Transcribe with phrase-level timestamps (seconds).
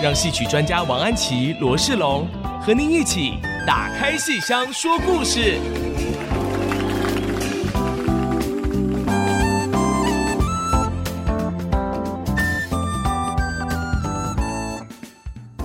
[0.00, 2.24] 让戏曲专家王安琪、罗世龙
[2.60, 3.34] 和您一起
[3.66, 5.58] 打开戏箱说故事。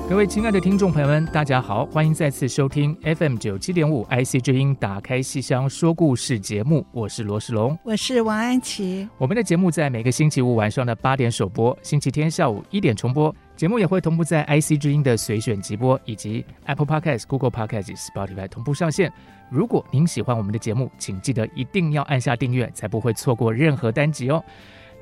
[0.10, 9.08] 各位亲爱的听众朋友们，大家好，欢迎再次收听 FM 九七点五 IC 之音打开戏箱说故事节目，我是罗世龙，我是王安琪。
[9.20, 13.34] 我们的节目在每个星期五晚上的八点首播，星期天下午一点重播。
[13.56, 19.12] 节目也会同步在 IC 之音的随选直播以及 Apple Podcast、Google Podcast、Spotify 同步上线。
[19.50, 24.44] 如果您喜欢我们的节目，请记得一定要按下订阅，才不会错过任何单集哦。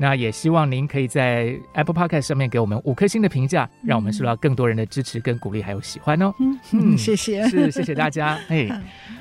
[0.01, 6.33] 那也希望您可以在 Apple Podcast 上面给我们五颗星的评价，让我们受到更多人的支持跟鼓励，还有喜欢哦。
[6.39, 8.35] 嗯，嗯 谢谢，是谢谢大家。
[8.49, 8.67] 哎，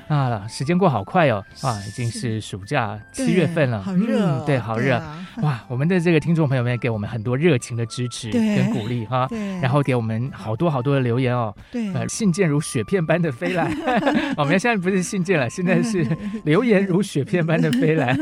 [0.07, 4.95] 啊，时间过好快哦，啊，已经是暑假七月份了，好热，哦嗯，对，好热。
[4.95, 13.71] 啊，哇，我们的这个听众朋友们给我们很多热情的支持跟鼓励哈，对，然后给我们好多好多的留言哦，对，呃，信件如雪片般的飞来。
[14.35, 16.03] 我们现在不是信件了，现在是
[16.43, 18.17] 留言如雪片般的飞来。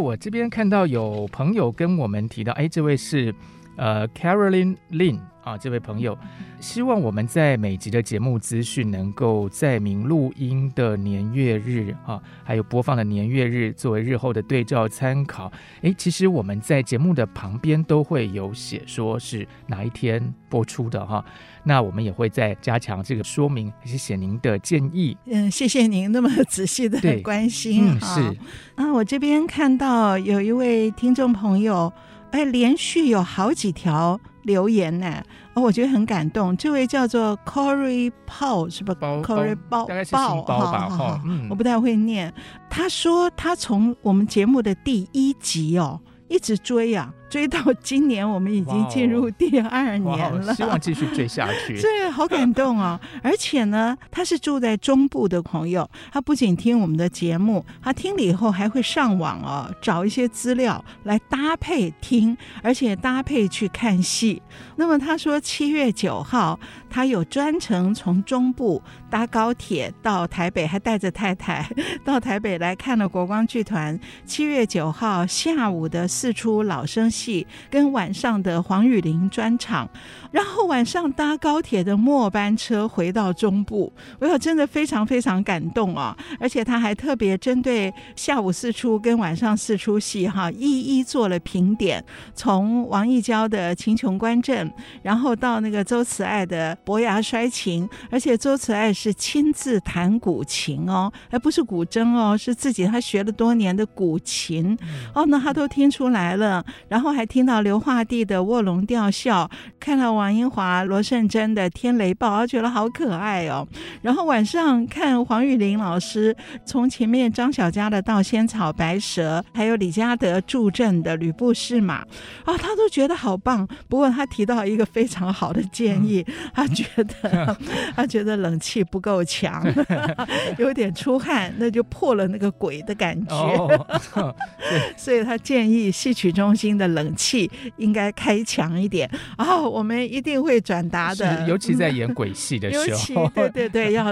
[0.00, 3.34] 我这边看到有朋友跟我们提到，哎，这位是
[3.80, 6.16] 呃 Caroline Lin 啊，这位朋友
[6.60, 15.50] 希望我们在每集的节目资讯能够载明录音的年月日啊，还有播放的年月日作为日后的对照参考。
[15.80, 21.24] 诶，其实我们在节目的旁边都会有写说是哪一天播出的哈。
[21.64, 25.16] 那我们也会再加强这个说明，谢谢您的建议。
[25.24, 27.98] 嗯，谢谢您那么仔细的关心。
[27.98, 28.38] 嗯，是
[28.74, 31.90] 啊，我这边看到有一位听众朋友，
[32.32, 35.22] 哎，连续有好几条留言呢，
[35.54, 36.56] 哦，我觉得很感动。
[36.56, 42.32] 这位叫做 Corey Paul 是吧？Corey 包大概是包吧，哈，我不太会念。
[42.68, 47.19] 他说他从我们节目的第一集哦，一直追呀、啊。
[47.30, 50.52] 追到今年，我们已经进入第二年了。
[50.54, 51.78] 希望继续追下去。
[51.80, 53.00] 对，好感动啊！
[53.22, 64.42] 而且呢，他是住在中部的朋友，他不仅听我们的节目，他听了以后还会上网哦，找一些资料来搭配听，而且搭配去看戏。
[64.74, 66.58] 那么他说，七月九号
[66.90, 71.64] 他有专程从中部搭高铁到台北，还带着太太
[72.04, 77.46] 到台北来看了国光剧团七月九号下午的四出老生戏。
[77.70, 79.88] 跟晚上的黄雨玲专场，
[80.30, 86.16] 然后晚上搭高铁的末班车回到中部，我有真的非常非常感动啊！
[86.38, 92.02] 而且他还特别针对下午四出跟晚上四出戏哈，一一做了评点，
[92.34, 94.66] 从王义娇的《秦琼观阵》，
[95.02, 104.76] 然后到那个周慈爱的《伯牙摔琴》，而且周慈爱是亲自弹古琴哦，而不是古筝哦，是自己他学了多年的古琴
[105.14, 107.09] 哦，那他都听出来了，然后。
[107.12, 113.66] 还听到刘化弟的卧龙吊孝，看到王英华、罗胜珍的天雷报，觉得好可爱哦。
[114.02, 116.34] 然后晚上看黄玉玲老师
[116.64, 122.04] 从前面张小佳的《盗仙草白蛇》，还有李嘉德助阵的《吕布试马》，
[122.44, 123.66] 啊，他都觉得好棒。
[123.88, 127.56] 不过他提到一个非常好的建议，他觉得
[127.96, 129.62] 他觉得冷气不够强，
[130.58, 133.84] 有点出汗，那就破了那个鬼的感觉。
[134.96, 136.99] 所以他建议戏曲中心的冷。
[137.02, 139.68] 冷气应该开强一点啊、哦！
[139.68, 144.04] 我们一定会转达的，尤其在演鬼戏的时候，对对对， 要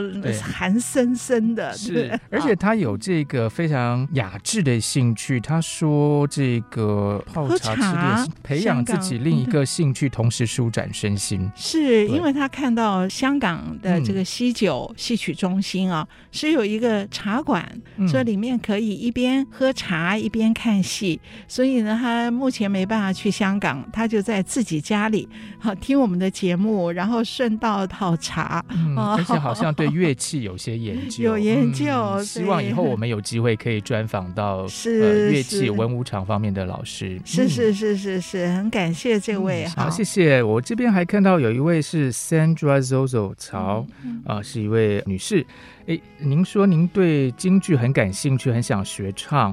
[0.42, 1.72] 寒森森的。
[1.76, 5.38] 是， 而且他有这个非常雅致的兴趣。
[5.38, 17.70] 他说：“这个泡茶，茶培养自己另一个兴趣，同时舒展身心。”是因为他看到香港的这个西九戏曲中心啊，是有一个茶馆，
[18.10, 21.20] 这、嗯、里面可以一边喝茶一边看戏。
[21.46, 22.77] 所以呢，他目前没。
[22.78, 25.28] 没办法去香港，他就在自己家里
[25.58, 32.24] 好 听我们的节目，然后顺道泡茶，嗯，而且好像对乐器有些研究， 有研究，嗯。
[32.24, 37.20] 希望以后我们有机会可以专访到是、呃、乐器文武场方面的老师。
[37.24, 39.64] 是是是是是，很感谢这位。
[39.64, 40.40] 嗯、好，谢谢。
[40.40, 43.84] 我这边还看到有一位是 Sandra Zozo 曹
[44.24, 45.44] 啊，是一位女士。
[45.88, 49.52] 哎，您说您对京剧很感兴趣，很想学唱。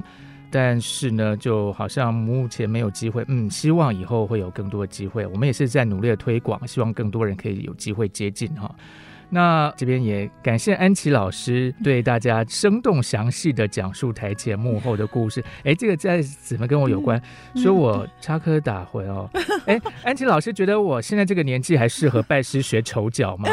[0.50, 3.24] 但是呢，就好像目前没有机会。
[3.28, 5.26] 嗯，希望以后会有更多的机会。
[5.26, 8.74] 我们也是在努力的推广，希望更多人可以有机会接近哈。
[9.28, 15.44] 那这边也感谢安琪老师对大家生动详细的讲述台前幕后的故事。
[15.64, 17.20] 哎，这个在怎么跟我有关？
[17.56, 19.28] 说我插科打诨哦。
[19.66, 23.48] 哎，安琪老师觉得我现在这个年纪还适合拜师学丑角吗？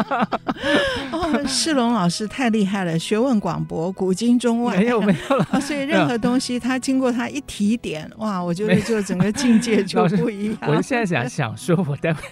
[1.12, 4.76] 哦，世龙老师太厉害了，学问广博，古今中外。
[4.76, 10.56] 没有没有了，哦， 所以任何东西他经过他一提点，哇，我觉得就整个境界就 不一样。
[10.62, 12.22] 我现在想想说，我待会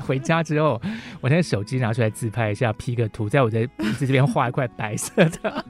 [0.00, 0.80] 回家之后，
[1.20, 2.13] 我那个手机拿出来。
[2.14, 5.64] 自拍一下，P 个图，在我的鼻子这边画一块白色的，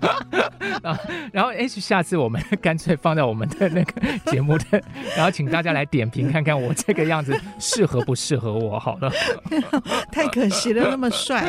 [1.32, 4.80] 然后哎，下次我们干脆放在我们的那个节目的，
[5.16, 8.78] 然后请大家来点评，看看我这个样子适合不适合我。
[8.78, 9.10] 好了，
[10.12, 11.42] 太可惜了，那么帅，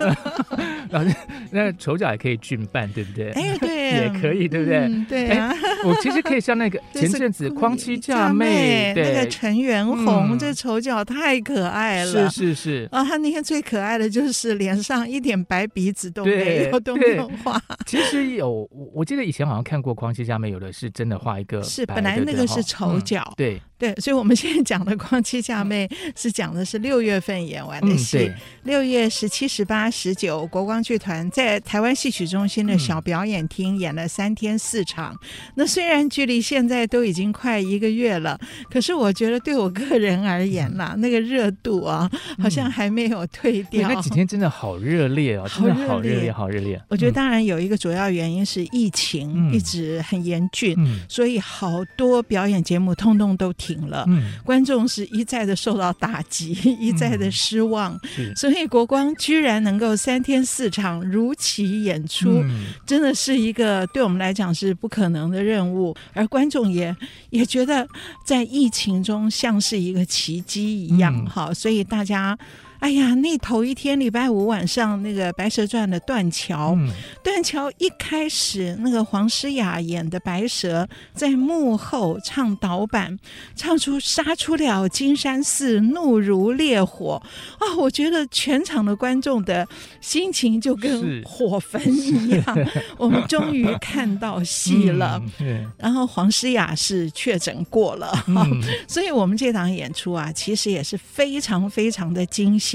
[0.90, 1.12] 然后
[1.50, 3.30] 那丑角也可以俊扮，对不对？
[3.32, 4.78] 哎，对，也可以，对不对？
[4.78, 5.54] 嗯、对啊，
[5.84, 14.21] 我其实可以像那个前阵子框七嫁妹，那个陈元红，这丑角太可爱了，是是是啊，他那天最可爱的就是。
[14.24, 17.60] 就是脸上一点白鼻子都没有，都没有画。
[17.86, 23.62] 其实有，我记得以前好像看过《匡熙下面有的是真的画一个，是本来那个是丑角，嗯、对。
[23.82, 28.30] 对，所以，我们现在讲的《光七嫁妹》是讲的是六月份演完的戏，
[28.62, 35.12] 六、嗯、月十七、十八、十九，国光剧团在台湾戏曲中心的小表演厅演了三天四场。
[35.14, 38.38] 嗯、那虽然距离现在都已经快一个月了，
[38.70, 42.08] 可是我觉得对我个人而言啦，那个热度啊，
[42.38, 43.88] 好像还没有退掉。
[43.88, 46.80] 嗯、那几天真的好热烈哦，真的好热烈，好热烈。
[46.88, 53.71] 我觉得当然有一个主要原因是疫情一直很严峻，嗯、所以好多表演节目通通都停。
[53.88, 66.94] 了，嗯、观众是一再的受到打击， 一再的失望，嗯、所以国光居然能够三天四场如期演出，嗯、真的是一个对我们来讲是不可能的任务，而观众也
[67.30, 67.86] 也觉得
[68.24, 72.38] 在疫情中像是一个奇迹一样，哈、嗯，所以大家。
[72.82, 76.88] 哎呀，那头一天礼拜五晚上那个《白蛇传》的断桥，嗯、
[77.22, 83.16] 断桥一开始那个黄诗雅演的白蛇在幕后唱导板，
[83.54, 87.22] 唱出杀出了金山寺，怒如烈火
[87.60, 87.76] 啊、哦！
[87.78, 89.64] 我觉得全场的观众的
[90.00, 92.44] 心情就跟火焚一样。
[92.98, 102.71] 我们终于看到戏了，嗯、然后黄诗雅是确诊过了，嗯、 所以我们这档演出啊，其实也是非常非常的惊喜。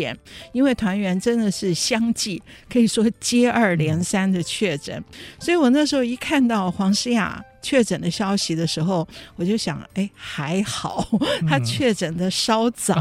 [0.51, 5.03] 因为团员真的是相继可以说接二连三的确诊，
[5.39, 7.43] 所以我那时候一看到黄诗雅。
[7.67, 9.05] 确诊的消息的时候，
[9.35, 11.05] 我就想，哎，还好，
[11.49, 12.95] 他确诊的稍早，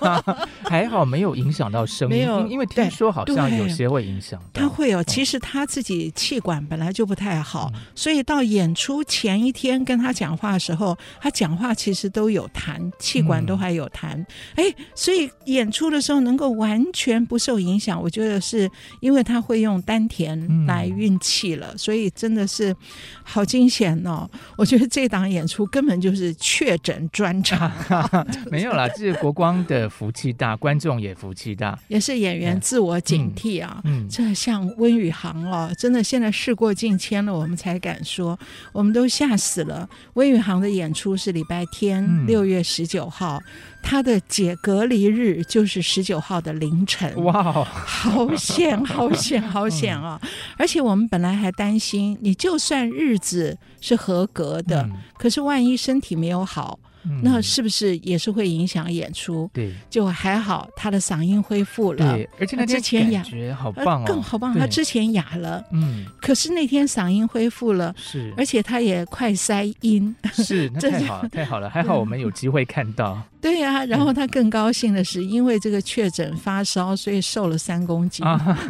[0.00, 4.42] 嗯、 还好没有影响到声音，没有，因为听说好像有些会影响。
[4.52, 14.08] 他会有，其实他自己气管本来就不太好，嗯、所以到演出前一天跟他讲话的时候，他讲话其实都有痰，气管都还有痰。
[14.56, 18.68] 哎、嗯，所以演出的时候能够完全不受影响，我觉得是
[18.98, 22.74] 因为他会用丹田来运气了，嗯、所以真的是
[23.22, 23.96] 好惊险。
[24.08, 27.70] 哦，我觉得这档演出根本就是确诊专场，
[28.50, 33.80] 没有啦，这是国光的福气大， 观众也福气大，也是演员自我警惕啊。
[33.84, 38.38] 嗯，嗯这像温宇航哦，真的现在事过境迁了，我们才敢说，
[38.72, 39.88] 我们都吓死了。
[40.14, 43.38] 温宇航的演出是礼拜天，六月十九号。
[43.38, 43.52] 嗯
[43.90, 50.20] 他的解隔离日就是十九号的凌晨，哇，好险， 好险，好险啊！
[50.58, 56.78] 而且我们本来还担心，你就算日子是合格的，嗯、可是万一身体没有好。
[57.22, 59.50] 那是不是也是会影响演出？
[59.52, 62.14] 对，就还好，他的嗓音恢复了。
[62.14, 63.22] 对，而且他之前哑，
[63.54, 64.56] 好棒哦，更好棒。
[64.58, 73.20] 他之前哑了，嗯，可是那天嗓音恢复了，是，而且他也快塞音，是， 那太好了，太好了，还好我们有机会看到。
[73.40, 78.26] 对呀，然后他更高兴的是，因为这个确诊发烧，所以瘦了三公斤，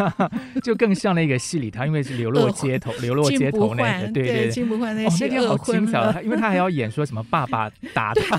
[0.62, 8.38] 就更像那个戏里他，因为是流落街头，流落街头那个，对对，金不换那个那天好精彩，因为他还要演说什么爸爸打他。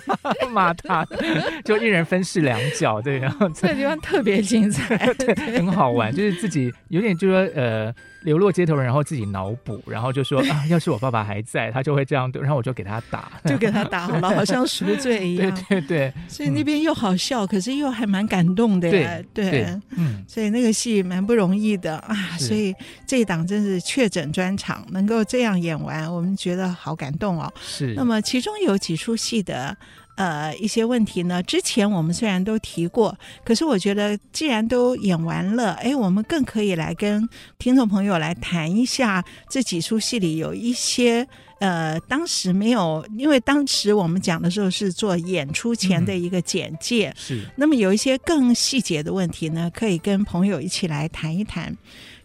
[0.50, 1.06] 骂他，
[1.64, 7.94] 就一人分饰两角，这样子这个地方特别精彩， 对，很好玩，就是自己有点就说呃。
[8.22, 15.50] 流落街头人，然后自己脑补，然后就说啊， 要是我爸爸还在，他就会这样对，然后我就给他打，就给他打好了， 好像赎罪一样。
[15.70, 18.90] 对 对对，所以那边又好笑，嗯、可是又还蛮感动的。
[18.90, 22.16] 对对，对嗯，所以那个戏蛮不容易的啊。
[22.38, 22.74] 所以
[23.08, 27.52] 这一档真是确诊专场，能够这样演完，我们觉得好感动哦。
[27.62, 27.94] 是。
[27.96, 29.78] 那么其中有几出戏的。
[30.20, 37.26] 呃，一些问题呢，之前我们虽然都提过，可是我觉得既然都演完了，哎，我们更可以来跟
[37.58, 41.26] 听众朋友来谈一下这几出戏里有一些
[41.60, 47.42] 呃，当时没有，因为当时我们讲的时候是做演出前的一个简介，嗯、是。
[47.56, 51.74] 那么有一些更细节的问题呢，可以跟朋友一起来谈一谈。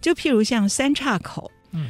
[0.01, 1.49] 就譬如像三岔口。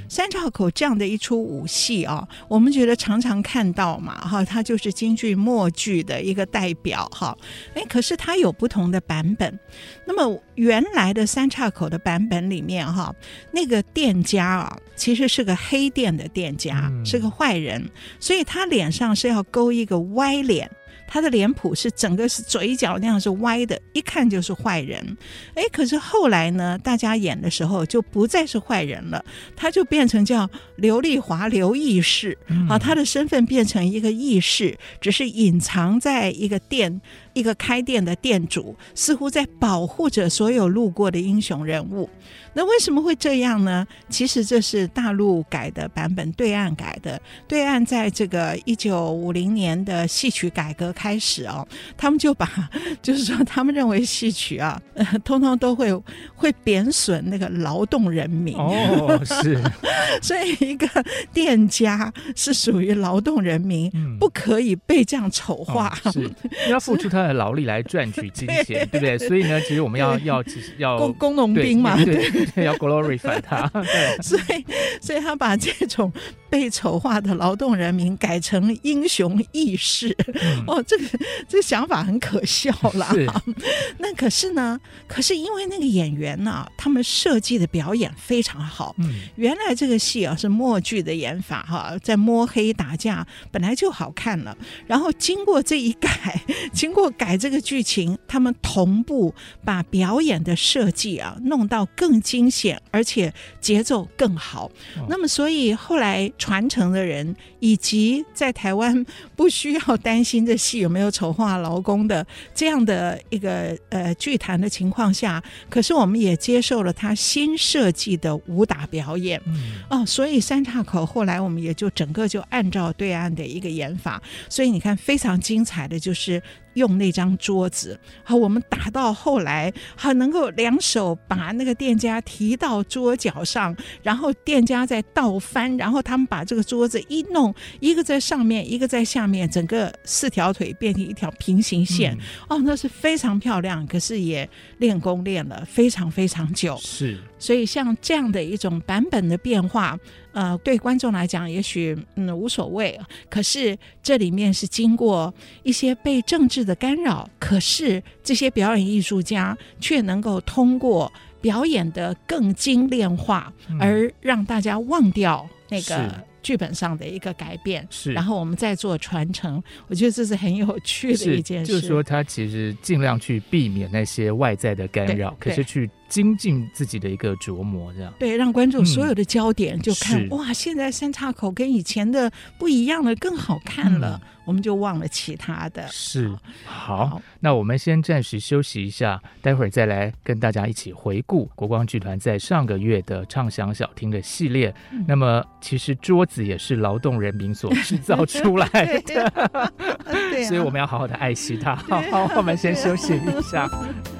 [0.09, 7.37] 三岔口这样的一出武戏啊，我们觉得常常看到嘛，哈，它就是京剧默剧的一个代表，哈，
[7.75, 9.59] 哎，可是它有不同的版本。
[10.07, 13.15] 那么原来的三岔口的版本里面，哈，
[13.53, 20.71] 那个店家啊，其实是个黑店的店家，是个坏人，所以他脸上是要勾一个歪脸。
[21.07, 25.17] 他的脸谱是整个是嘴角那样是歪的，一看就是坏人。
[25.55, 32.37] 哎，可是后来呢，大家演的时候就不再是坏人了，他就变成叫刘丽华刘义士，
[32.69, 37.01] 啊，他的身份变成一个义士，只是隐藏在一个店。
[37.35, 42.09] 一个开店的店主似乎在保护着所有路过的英雄人物，
[42.55, 43.87] 那为什么会这样呢？
[44.09, 47.21] 其实这是大陆改的版本，对岸改的。
[47.49, 52.49] 对岸在这个一九五零年的戏曲改革开始哦，他们就把
[53.03, 55.93] 就是说，他们认为戏曲啊，呃、 通通都会
[56.35, 59.61] 会贬损那个劳动人民哦，是，
[60.23, 60.89] 所以一个
[61.33, 66.31] 店家是属于劳动人民，嗯、不可以被这样丑化，哦、是
[66.71, 67.24] 要付出他。
[67.33, 69.19] 劳力来赚取金钱，对，不对？
[69.19, 70.45] 所以呢，其实我们要要
[70.79, 72.25] 要工工农兵嘛，对，
[72.65, 73.67] 要 glorify 他。
[73.73, 74.65] 对，所以
[75.01, 76.13] 所以他把这种
[76.51, 81.05] 被丑化的劳动人民改成英雄义士，嗯、哦，这个
[81.49, 83.09] 这个想法很可笑啦。
[83.13, 83.27] 是
[83.99, 88.95] 那可是呢，可是因为那个演员呢、啊，他们设计的表演非常好。
[88.99, 96.41] 嗯，原来这个戏啊是默剧的演法哈、啊，在摸黑打架本来就好看了，然后经过这一改，
[96.73, 97.05] 经过。
[97.17, 104.71] 改这个剧情，他们同步把表演的设计啊弄到更惊险，而且节奏更好。
[104.97, 109.05] 哦、那么，所以后来传承的人，以及在台湾
[109.37, 119.41] 不需要担心这戏有没有丑化劳工的这样的一个呃剧坛的情况下，可是我们也接受了他新设计的武打表演。
[119.47, 126.43] 嗯、哦，所以三岔口后来我们也就整个就按照对岸的一个演法，所以你看非常精彩的就是。
[126.75, 147.19] 用那张桌子，好，我们打到后来，还能够两手把那个店家提到桌角上，然后店家再倒翻，然后他们把这个桌子一弄，一个在上面，一个在下面，整个四条腿变成一条平行线，嗯、哦，那是非常漂亮，可是也练功练了非常非常久，是。
[147.39, 149.99] 所以像这样的一种版本的变化，
[150.35, 153.01] 呃，对观众来讲也许嗯无所谓，
[153.31, 161.11] 可是这里面是经过一些被政治的干扰，可是这些表演艺术家却能够通过
[161.41, 163.51] 表演的更精炼化，
[163.81, 166.13] 而让大家忘掉那个。
[166.45, 171.73] 剧本上的一个改变是，然后我们再做传承，我觉得这是很有趣的一件事。
[171.73, 178.15] 就是说，他其实尽量去避免那些外在的干扰，可是去精进自己的一个琢磨，这样。
[178.21, 184.21] 对，让观众所有的焦点就看、嗯、哇，现在三岔口跟以前的不一样了，更好看了。
[184.23, 184.29] 嗯。
[184.45, 185.89] 我们就忘了其他的。
[185.89, 186.29] 是
[186.67, 194.73] 好，好，那我们先暂时休息一下，待会儿再来跟大家一起回顾国光剧团在上个月的畅想小厅的系列。
[194.93, 198.69] 嗯、那么，其实桌子也是劳动人民所制造出来
[199.07, 199.33] 的，
[200.47, 201.75] 所以我们要好好的爱惜它。
[201.75, 203.67] 好，我们先休息一下。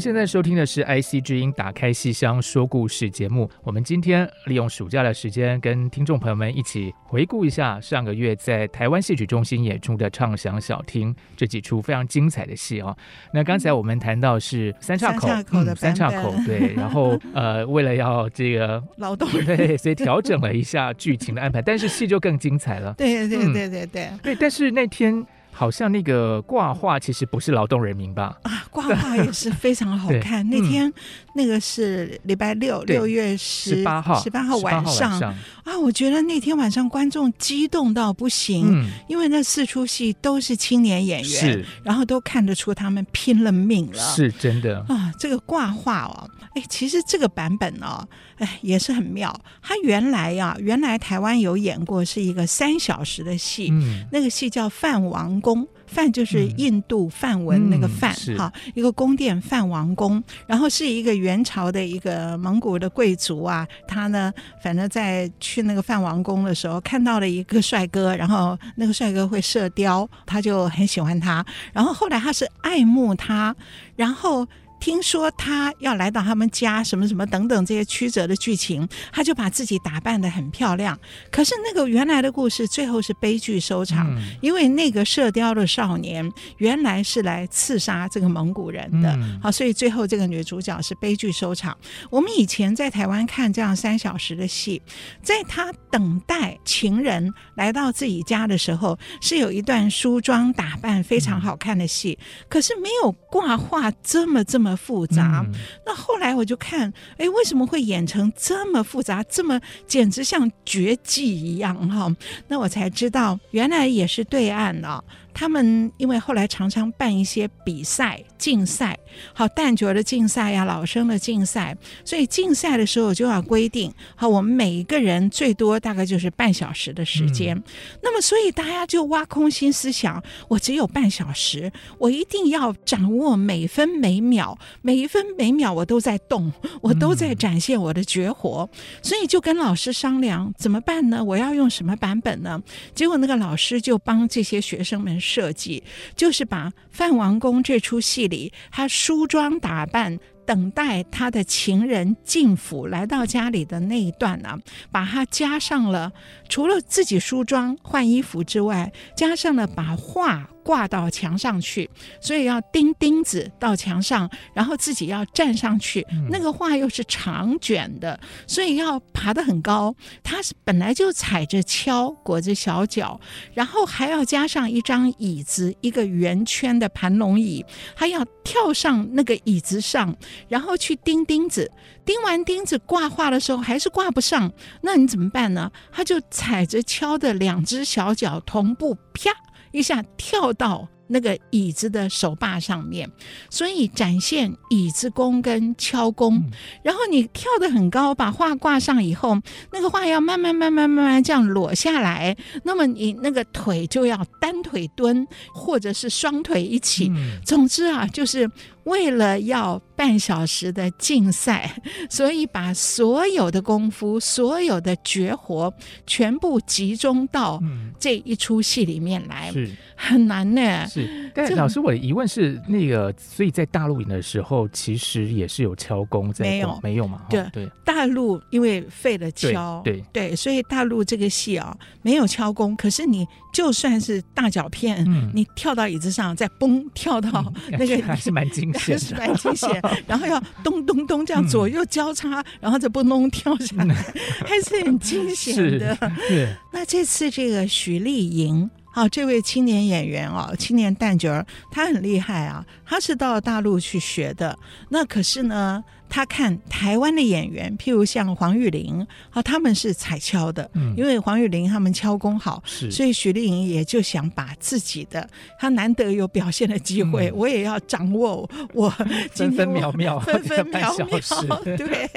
[0.00, 3.50] 现在收听的是 IC 之音打开戏箱说故事节目。
[3.62, 12.96] 我们今天利用暑假的时间，跟听众朋友们一起回顾一下上个月在台湾戏曲中心演出的畅想小厅这几出非常精彩的戏哦。
[13.34, 22.94] 那刚才我们谈到是三岔口，三岔口的、嗯、三岔口对，然后呃，为了要这个劳动 对，所以调整了一下剧情的安排，但是戏就更精彩了。
[22.98, 25.26] 对对对对对对，对，但是那天。
[25.52, 28.38] 好像那个挂画其实不是劳动人民吧？
[28.42, 30.48] 啊，挂画也是非常好 看。
[30.48, 30.92] 那天
[31.34, 35.20] 那个是礼拜六，六月十八号，十八号晚上
[35.64, 45.12] 啊，我觉得那天晚上观众激动到不行，嗯、因为那四出戏都是青年演员，然后都看得出他们拼了命了，是真的啊。
[45.18, 49.34] 这个挂画哦，哎，其实这个版本哦，哎，也是很妙。
[49.62, 55.64] 他原来呀、啊，原来台湾有演过是一个三小时的戏，嗯、那个戏叫《饭王宫》。
[55.92, 64.32] 梵就是印度梵文那个梵，哈、嗯，一个宫殿梵王宫，然后是一个元朝的一个蒙古的贵族啊，他呢，
[64.62, 73.52] 反正在去那个梵王宫的时候，看到了一个帅哥，然后那个帅哥会射雕，他就很喜欢他，然后后来他是爱慕他，
[73.96, 74.46] 然后。
[74.80, 80.98] 听说他要来到他们家，什么什么等等这些曲折的剧情，他就把自己打扮的很漂亮。
[81.30, 89.10] 可是那个原来的故事最后是悲剧收场，嗯、因为那个射雕的少年原来是来刺杀这个蒙古人的，
[89.42, 91.76] 好、嗯，所以最后这个女主角是悲剧收场。
[92.08, 94.80] 我们以前在台湾看这样三小时的戏，
[95.22, 104.69] 在他等待情人来到自己家的时候，是有一段梳妆打扮非常好看的戏，嗯、可是没有挂画这么这么。
[104.76, 105.44] 复杂，
[105.84, 112.14] 那后来我就看，哎，为什么会演成这么复杂，这么简直像绝技一样哈？
[112.48, 115.02] 那我才知道，原来也是对岸啊。
[115.32, 118.98] 他们因为后来常常办一些比赛、竞赛，
[119.32, 127.56] 好旦角的竞赛呀、老生的竞赛，所以竞赛的时候就要规定，好，我们每一个人最多大概就是半小时的时间。
[127.56, 127.62] 嗯、
[128.02, 138.68] 那么，所以大家就挖空心思想，我只有半小时，我一定要掌握每分每秒，每一分每秒我都在动，我都在展现我的绝活。
[138.72, 141.22] 嗯、所以就跟老师商量怎么办呢？
[141.22, 142.60] 我要用什么版本呢？
[142.94, 145.20] 结果那个老师就帮这些学生们。
[145.30, 145.82] 设计
[146.16, 154.58] 就是把《范王宫》这出戏里，他梳妆打扮，等待他的情人进府来到家里的那一段呢、
[154.90, 156.12] 把它加上了，
[156.48, 160.50] 除了自己梳妆换衣服之外，加上了把画。
[160.64, 161.88] 挂到墙上去，
[162.20, 166.06] 所以要钉钉子到墙上，然后自己要站上去。
[166.12, 169.94] 嗯、那个画又是长卷的，所以要爬得很高。
[170.22, 173.20] 他是本来就踩着跷，裹着小脚，
[173.54, 177.64] 然后还要加上一张椅子，一个圆圈的盘龙椅，
[177.94, 180.16] 还要跳上那个椅子上，
[180.48, 181.70] 然后去钉钉子。
[182.04, 185.70] 钉完钉子挂画的时候还是挂不上，那你怎么办呢？
[185.92, 189.30] 他就踩着跷的两只小脚同步啪。
[189.72, 193.10] 一下跳到那个椅子的手把上面，
[193.50, 196.36] 所以展现椅子功跟敲功。
[196.36, 196.50] 嗯、
[196.82, 199.36] 然后你跳得很高，把画挂上以后，
[199.72, 202.36] 那个画要慢慢慢慢慢慢这样裸下来。
[202.62, 207.08] 那么你那个腿就要单腿蹲，或者是双腿一起。
[207.08, 208.48] 嗯、总之啊，就是。
[208.84, 211.70] 为了要半小时的竞赛，
[212.08, 215.72] 所以把所有的功夫、所有的绝活
[216.06, 217.62] 全部集中到
[217.98, 220.86] 这一出戏里面来，是很难呢。
[220.88, 227.22] 是，但老师，我的疑问是，那个，所以在大陆演的时候，其实也是有敲工在，没有没有嘛？
[227.28, 238.70] 对对，大陆因为废了敲，对对，所以大陆这个戏啊没有敲工，可是你就算是大脚片，你跳到椅子上再嘣跳到那个还是蛮惊。
[238.72, 243.94] 还是蛮惊险， 然后要咚咚咚这样左右交叉，嗯、然后再不弄跳下来，
[244.46, 245.94] 还是很惊险的。
[246.28, 254.58] 是那这次这个徐丽莹，好，这位青年演员啊，青年旦角儿，他很厉害啊，他是到大陆去学的。
[254.88, 255.82] 那可是呢？
[256.10, 265.26] 他看台湾的演员，譬如像黄玉玲，啊，他们是踩敲的，嗯、因为黄玉玲他们敲功好，是所以徐丽莹也就想把自己的，
[265.58, 268.90] 他难得有表现的机会，嗯、我也要掌握我
[269.32, 272.10] 分分秒秒，分分秒秒， 对，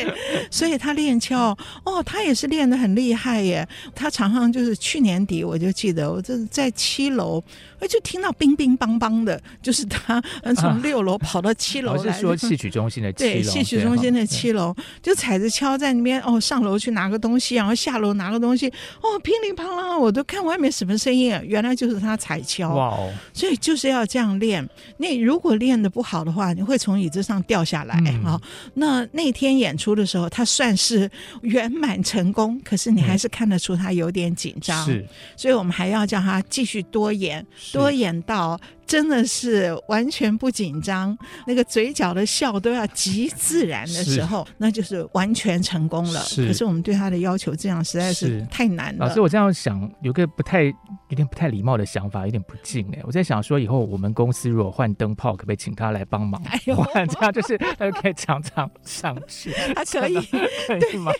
[0.50, 3.66] 所以他练敲，哦，他也是练得很厉害耶。
[3.94, 7.44] 他常常就是去年底我就记得，我这在七楼。
[7.80, 10.24] 我就听到乒乒乓乓的，就是他
[10.56, 12.00] 从六楼跑到七楼来。
[12.02, 18.68] 我、啊、是说戏曲中心的七楼，对，戏曲中心的七楼，就踩着敲在那边哦，上楼去拿个东西，然后下楼拿个东西，
[19.02, 21.42] 哦，乒铃乓啷，我都看外面什么声音啊？
[21.46, 22.74] 原来就是他踩敲。
[22.74, 23.12] 哇哦！
[23.34, 24.68] 所以就是要这样练。
[24.98, 28.42] 那如果练的不好的话，你会从椅子上掉下来啊、嗯哦。
[28.74, 31.10] 那那天演出的时候，他算是
[31.42, 34.86] 圆满成功，可是你还是看得出他有点紧张。
[34.86, 37.46] 是，所以我们还要叫他继续多演。
[37.72, 41.18] 多演到真的是完全不紧张，
[41.48, 46.20] 那个嘴角的笑都要极自然的时候，那就是完全成功了。
[46.22, 49.08] 是，可是我们对他的要求这样实在是太难了。
[49.08, 53.00] 老师，我这样想，有个不太、有点不太礼貌的想法，有点不敬哎。
[53.04, 56.42] 我在想说，以后我们公司如果换灯泡，可不可以请他来帮忙
[56.76, 57.04] 换？
[57.04, 59.52] 哎、这样就是他就可以常常上去。
[59.76, 60.16] 他可以，
[60.68, 61.12] 可以吗？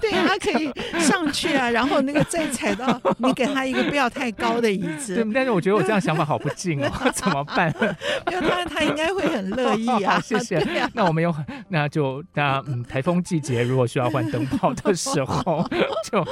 [0.00, 5.14] 对，他可以上去啊，然后那个再踩到你给他一个不要太高的椅子。
[5.14, 7.72] 对，但是我觉得我这样想法好不敬哦， 怎么办？
[8.30, 10.20] 因为他他应该会很乐意啊。
[10.24, 10.58] 谢谢。
[10.58, 11.34] 啊、那我们有，
[11.68, 15.68] 那就那嗯，台风季节如果需要换灯泡的时候，
[16.10, 16.24] 就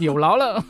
[0.00, 0.62] 有劳了。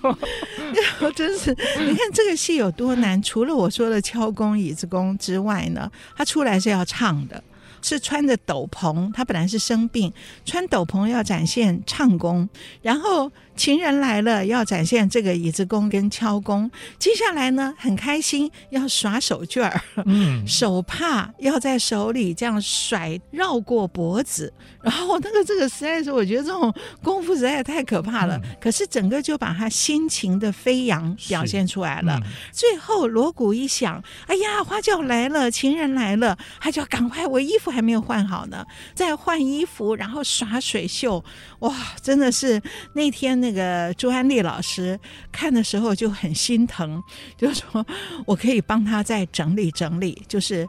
[1.15, 3.21] 真是，你看这个戏有多难？
[3.23, 7.43] 除了我说的敲功、椅子功之外呢，他出来是要唱的。
[7.87, 10.11] 是穿着斗篷，他本来是生病，
[10.47, 12.49] 穿斗篷要展现唱功，
[12.81, 24.51] 然后情人来了要展现这个椅子功跟敲功，接下来呢很开心要耍手绢儿，嗯， 手帕要在手里这样甩绕过脖子，
[24.83, 32.19] 然后那个这个实在是我觉得这种功夫实在太可怕了，嗯、可是整个就把他心情的飞扬表现出来了。
[32.25, 37.75] 嗯、最后锣鼓一响，哎呀花轿来了，情人来了，他就赶快我衣服。
[37.75, 38.65] 还没有换好呢，
[38.95, 41.25] 再换衣服，然后耍水袖，
[41.59, 42.63] 哇，真的是
[42.93, 44.99] 那天那个朱安丽老师
[45.31, 47.03] 看的时候就很心疼，
[47.37, 47.85] 就说
[48.25, 50.67] 我可以帮他再整理整理，就是。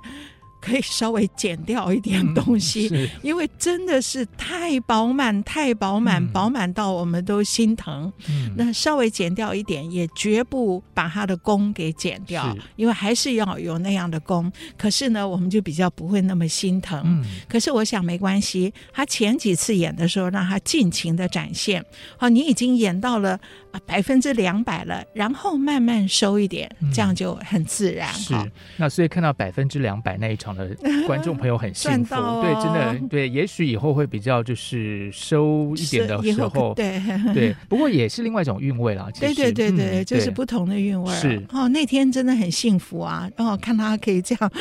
[0.65, 8.11] 可以稍微减掉一点东西，嗯、因为真的是太饱满，太饱满，嗯、饱满到我们都心疼。
[8.27, 14.51] 嗯、那稍微减掉一点，也绝不把他的功给减掉，因为还是要有那样的功。
[14.75, 16.99] 可是呢，我们就比较不会那么心疼。
[17.05, 21.85] 嗯、可是我想没关系，他前几次演的时候，让他尽情的展现。
[22.17, 23.39] 好，你已经演到了。
[23.85, 28.13] 百分之两百了，然后慢慢收一点，这样就很自然。
[28.13, 28.33] 是，
[28.77, 30.69] 那所以看到百分之两百那一场的
[31.07, 33.29] 观众朋友很幸福， 对，真的对。
[33.29, 37.01] 也许以后会比较就是收一点的 时候，对
[37.33, 37.55] 对。
[37.67, 39.07] 不过也是另外一种韵味啦。
[39.19, 41.13] 对对对对，就是不同的韵味。
[41.15, 43.29] 是哦，那天真的很幸福啊！
[43.35, 44.51] 然后看他可以这样，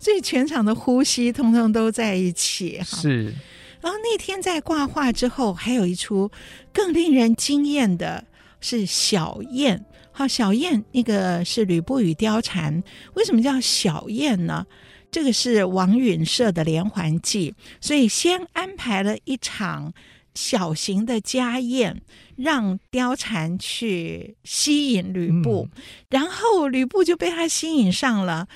[0.00, 2.80] 所以全场的呼吸通通都在一起。
[2.82, 3.32] 是。
[3.80, 6.30] 然后那天在挂画之后，还有一出
[6.72, 8.24] 更令人惊艳的
[8.60, 9.84] 是小燕。
[10.10, 12.82] 好，小燕那个是吕布与貂蝉，
[13.14, 14.66] 为什么叫小燕呢？
[15.10, 19.92] 这个是王允设的连环计，所以先安排了一场
[20.34, 22.00] 小型的家宴，
[22.34, 28.48] 让貂蝉去吸引吕布，嗯、然后吕布就被他吸引上了。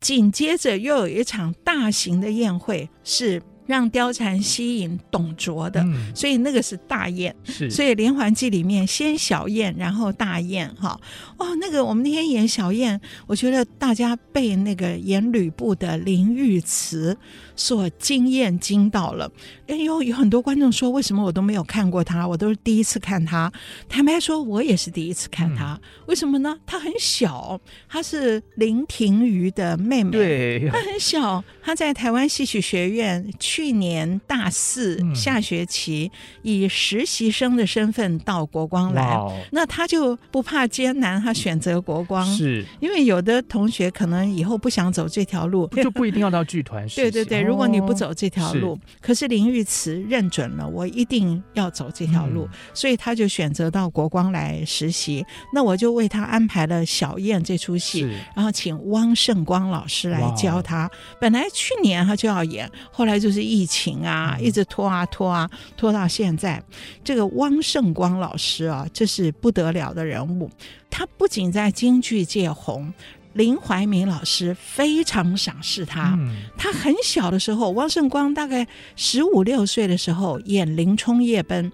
[0.00, 3.42] 紧接着又有一场大型的宴会是。
[3.68, 7.32] 让貂蝉吸引董卓的，嗯、所以那个是大宴。
[7.44, 10.68] 是，所以连环计里面先小宴，然后大宴。
[10.74, 10.98] 哈，
[11.36, 17.14] 哦，那个我们那天演小宴，我觉得大家背那个演吕布的灵玉慈
[17.58, 19.30] 所惊艳惊到了。
[19.66, 22.26] 哎呦，有很多观众说，为什么我都没有看过他？
[22.26, 23.52] 我都是第一次看他。
[23.88, 25.74] 坦白说，我也是第一次看他。
[25.74, 26.56] 嗯、为什么呢？
[26.64, 30.12] 他很小，他是林庭瑜的妹妹。
[30.12, 33.28] 对，他很小，他在台湾戏曲学院。
[33.40, 36.10] 去年大四下学期，
[36.42, 46.86] 以实习生的身份到国光来，嗯、那他就不怕艰难，他选择国光，是因为有的同学可能以后不想走这条路，就不一定要到剧团。
[46.94, 55.26] 对对对，如果你不走这条路，哦、可是林玉慈认准了，我一定要走这条路，嗯、所以他就选择到国光来实习。
[55.52, 58.06] 那我就为他安排了小燕这出戏，
[58.36, 60.88] 然后请汪胜光老师来教他。
[61.20, 63.48] 本来去年他就要演，后来就是。
[63.48, 66.62] 疫情啊，一直拖啊拖啊，拖到现在。
[67.02, 70.50] 这个汪胜光老师啊，这是不得了的人物。
[70.90, 72.92] 他不仅在京剧界红，
[73.38, 76.16] 林怀民老师非常赏识他。
[76.18, 81.70] 嗯、他很小的时候，汪圣光大概十五六岁的时候演《林冲夜奔》，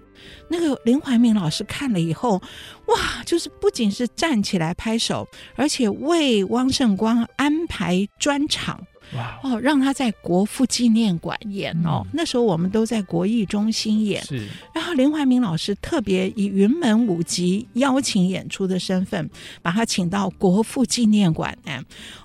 [0.47, 2.39] 那个林怀民老师看了以后，
[2.87, 8.79] 哇，就是不仅是站起来拍手，而且为汪圣光安排专场。
[9.13, 12.01] 哇哦，让他在国父纪念馆演哦。
[12.05, 14.47] 嗯、那时候我们都在国艺中心演，是。
[14.73, 19.29] 然后林怀民老师特别以云门舞集邀请演出的身份，
[19.61, 21.73] 把他请到国父纪念馆哎，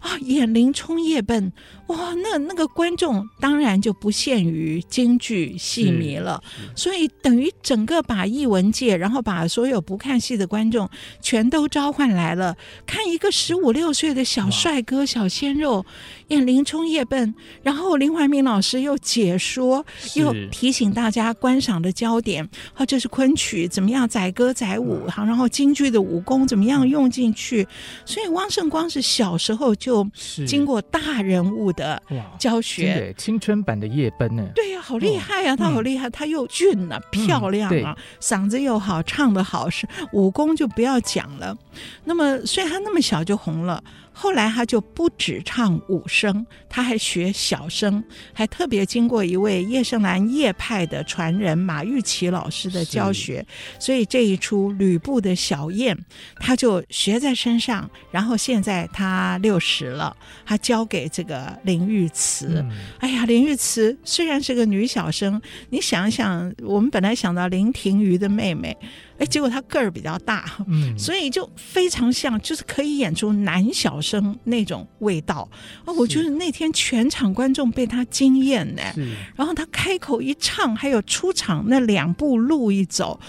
[0.00, 1.52] 啊、哦，演《林冲夜奔》
[1.90, 6.42] 哇，那那个观众当然就不限于京剧戏迷了，
[6.74, 10.88] 所以等于整个把艺文界，然后把所有不看戏的观众
[11.20, 15.84] 全都召唤来了，看一个十五六岁的小帅哥、小鲜肉
[16.28, 16.64] 演林。
[16.70, 27.66] 冲夜奔，然后林怀民老师又解说，又提醒大家观赏的焦点，好，这是昆曲怎么样载歌载舞，好，然后京剧的武功怎么样用进去，
[28.04, 30.06] 所以汪胜光是小时候就
[30.46, 31.79] 经过大人物的
[32.38, 41.56] 教学，对，青春版的夜奔呢，对呀、啊，好厉害啊，他好厉害，他又俊啊，漂亮啊，嗓子又好，唱得好，是武功就不要讲了。
[42.04, 43.82] 那么虽然他那么小就红了。
[44.22, 48.04] 后来他就不只唱武声，他还学小声，
[48.34, 53.42] 还特别经过一位叶盛兰叶派的传人马玉琪老师的教学，
[53.78, 55.96] 所以这一出吕布的小燕，
[56.36, 57.90] 他就学在身上。
[58.10, 62.46] 然后现在他六十了，他交给这个林玉慈。
[62.58, 68.76] 嗯、哎呀，林玉慈虽然是个女小生，你想一想，我们本来想到林庭瑜的妹妹。
[69.20, 75.46] 哎，结果他个儿比较大，嗯， 所以就非常像，就是可以演出男小生那种味道。
[75.84, 78.82] 哦，我觉得那天全场观众被他惊艳呢。
[79.36, 83.20] 然后他开口一唱，还有出场那两步路一走，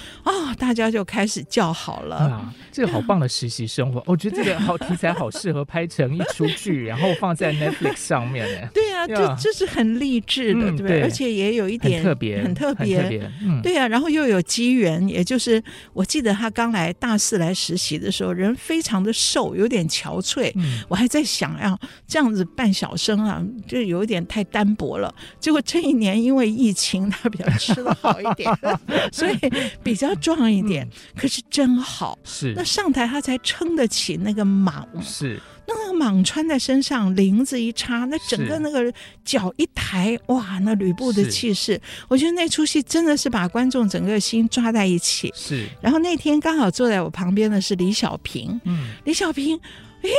[0.58, 2.16] 大家就开始叫好了。
[2.16, 8.70] 啊，这个好棒的实习生活，啊、我觉得这个好题材，好适合拍成一出剧，然后放在 Netflix 上面呢。
[8.74, 15.62] 对啊，就就是很励志的，嗯、对，对，而且也有一点很特别，很特别，嗯，对啊，然后又有机缘，也就是。
[15.94, 20.52] 我记得他刚来大四来实习的时候，人非常的瘦，有点憔悴。
[20.56, 25.14] 嗯、我还在想，要这样子扮小生啊，就有点太单薄了。
[25.40, 28.52] 结果这一年因为疫情，他比较吃的好一点，
[29.12, 29.38] 所以
[29.84, 30.86] 比较壮一点。
[30.86, 34.88] 嗯、可是真好，是那上台他才撑得起那个忙。
[35.02, 35.40] 是。
[35.68, 38.92] 那个蟒穿在身上，翎子一插，那整个那个
[39.24, 45.32] 脚一抬，哇，那吕布的气势，我觉得那出戏真的是把观众整个心抓在一起。
[45.36, 45.68] 是。
[45.80, 49.60] 然后那天刚好坐在我旁边的是李小平，嗯，李小平，
[50.02, 50.10] 哎。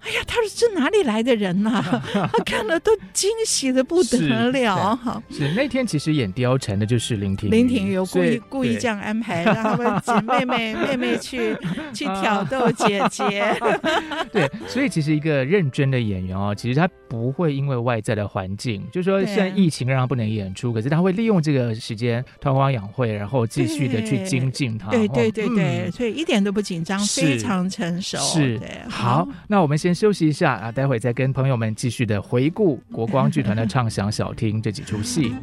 [0.00, 2.02] 哎呀，他说这哪里来的人呐、啊？
[2.32, 4.96] 他看了都惊喜的不得了。
[4.96, 11.54] 哈，是那天其实演貂蝉的就是林婷林婷有故意故意这样安排，让他们姐妹妹 妹妹去
[11.92, 13.54] 去挑逗姐姐。
[14.32, 24.88] 对，所以其实一个认真的演员哦，其实他不会因为外在的环境，就是说现在疫情让他不能演出，可是他会利用这个时间韬光养晦，然后继续的去精进他。
[24.88, 28.16] 对对对对，嗯、所以一点都不紧张，非常成熟。
[28.16, 29.89] 是，对好，那我们先。
[29.90, 35.34] 先休息一下啊，待会再跟朋友们继续的回顾国光剧团的畅想小厅这几出戏。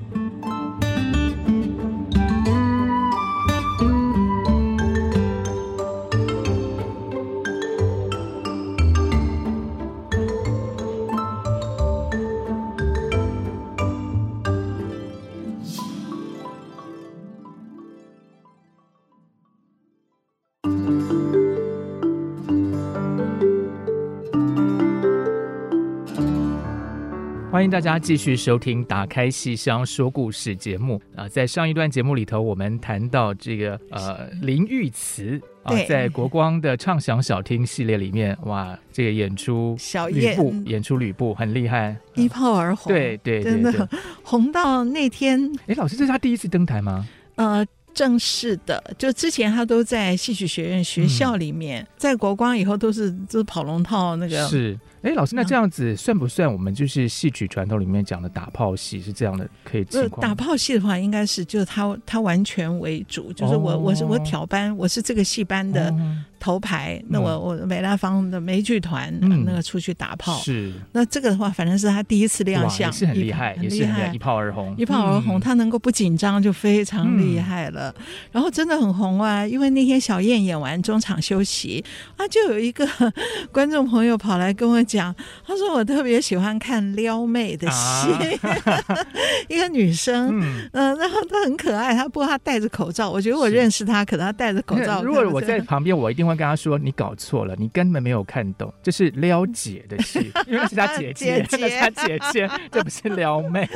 [27.57, 31.27] 欢迎大家继续收听《打开戏箱说故事》节目啊！
[31.27, 43.89] 在上一段节目里头，我们谈到这个呃林玉慈啊，在国光的畅想小厅系列里面，哇，这个演出小燕演出吕布很厉害，一炮而红，对对，对，真的
[44.21, 45.51] 红到那天。
[45.65, 47.07] 哎，老师，这是他第一次登台吗？
[47.37, 54.77] 呃，正式的，就之前他都在戏曲学院学校里面，嗯、在国光以后都是就是跑龙套那个是。
[55.03, 58.99] 哎，老师，那这样子算不算我们就是戏曲传统里面讲的打炮戏？
[59.01, 60.27] 是这样的，可以情况？
[60.27, 65.93] 打炮戏的话，应该是就是他他完全为主，就是我、哦、我是我挑班，我是这个戏班的
[66.39, 66.99] 头牌。
[67.03, 70.73] 哦、那我我梅兰芳的梅剧团、嗯、那个出去打炮，是。
[70.91, 77.93] 那这个的话，反正是他第一次亮相，是很厉害，也是很一炮而红，一炮而红，嗯、他能够不紧张就非常厉害了。
[77.99, 81.83] 嗯、然后真的很红啊，因为那天小燕演完中场休息
[82.15, 82.87] 啊，就有一个
[83.53, 85.67] 观众朋友跑来跟我讲，他说。
[85.77, 88.09] 我特别喜欢看撩妹的戏，
[88.41, 88.57] 啊、
[89.47, 95.03] 一个女生，嗯、呃，然后她很可爱，她不过她戴着口罩，我觉得我认识她，可能她戴着口罩。
[95.03, 103.69] 如果我在旁边，我一定会跟她说：“你搞错了，你根本没有看懂，这是撩姐的戏， 因为是她姐 姐，姐姐，她姐姐，这不是撩妹。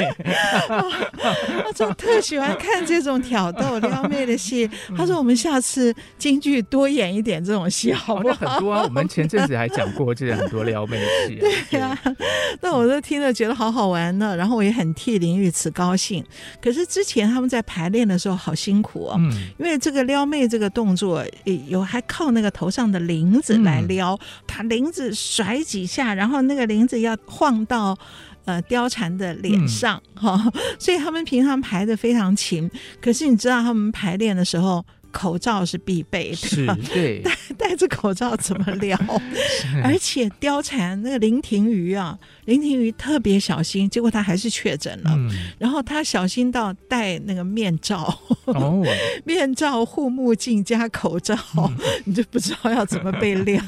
[0.69, 4.67] 我真特喜欢看这种挑逗撩妹的戏。
[4.97, 11.39] 他说：“我们下次京剧多演一点这种戏，好不好？”哦、很多啊，我们前阵子还讲过这很多撩妹的戏、啊。
[11.69, 12.15] 对呀、啊。
[12.61, 16.23] 那我都听了觉得好好玩呢，然后我也很替林玉慈高兴。
[16.61, 21.25] 可是之前他们在排练的时候好辛苦哦，嗯、因为这个撩妹这个动作
[21.67, 27.97] 有还靠那个头上的铃子来撩，把铃子甩几下，然后那个铃子要晃到
[28.45, 32.69] 呃貂蝉的脸上哈、嗯哦，所以他们平常排的非常勤。
[33.01, 34.85] 可是你知道他们排练的时候。
[35.11, 38.97] 口罩是必备的，是，对， 戴戴着口罩怎么聊？
[39.83, 45.11] 而且貂蝉那个林庭瑜啊，林庭瑜特别小心，结果他还是确诊了。
[45.13, 48.83] 嗯、然后他小心到戴那个面罩， 哦、
[49.23, 53.61] 面罩、护目镜加口罩，嗯、你就不知道要怎么被撩。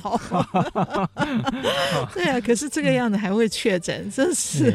[2.14, 4.74] 对啊，可是这个样子还会确诊，真是。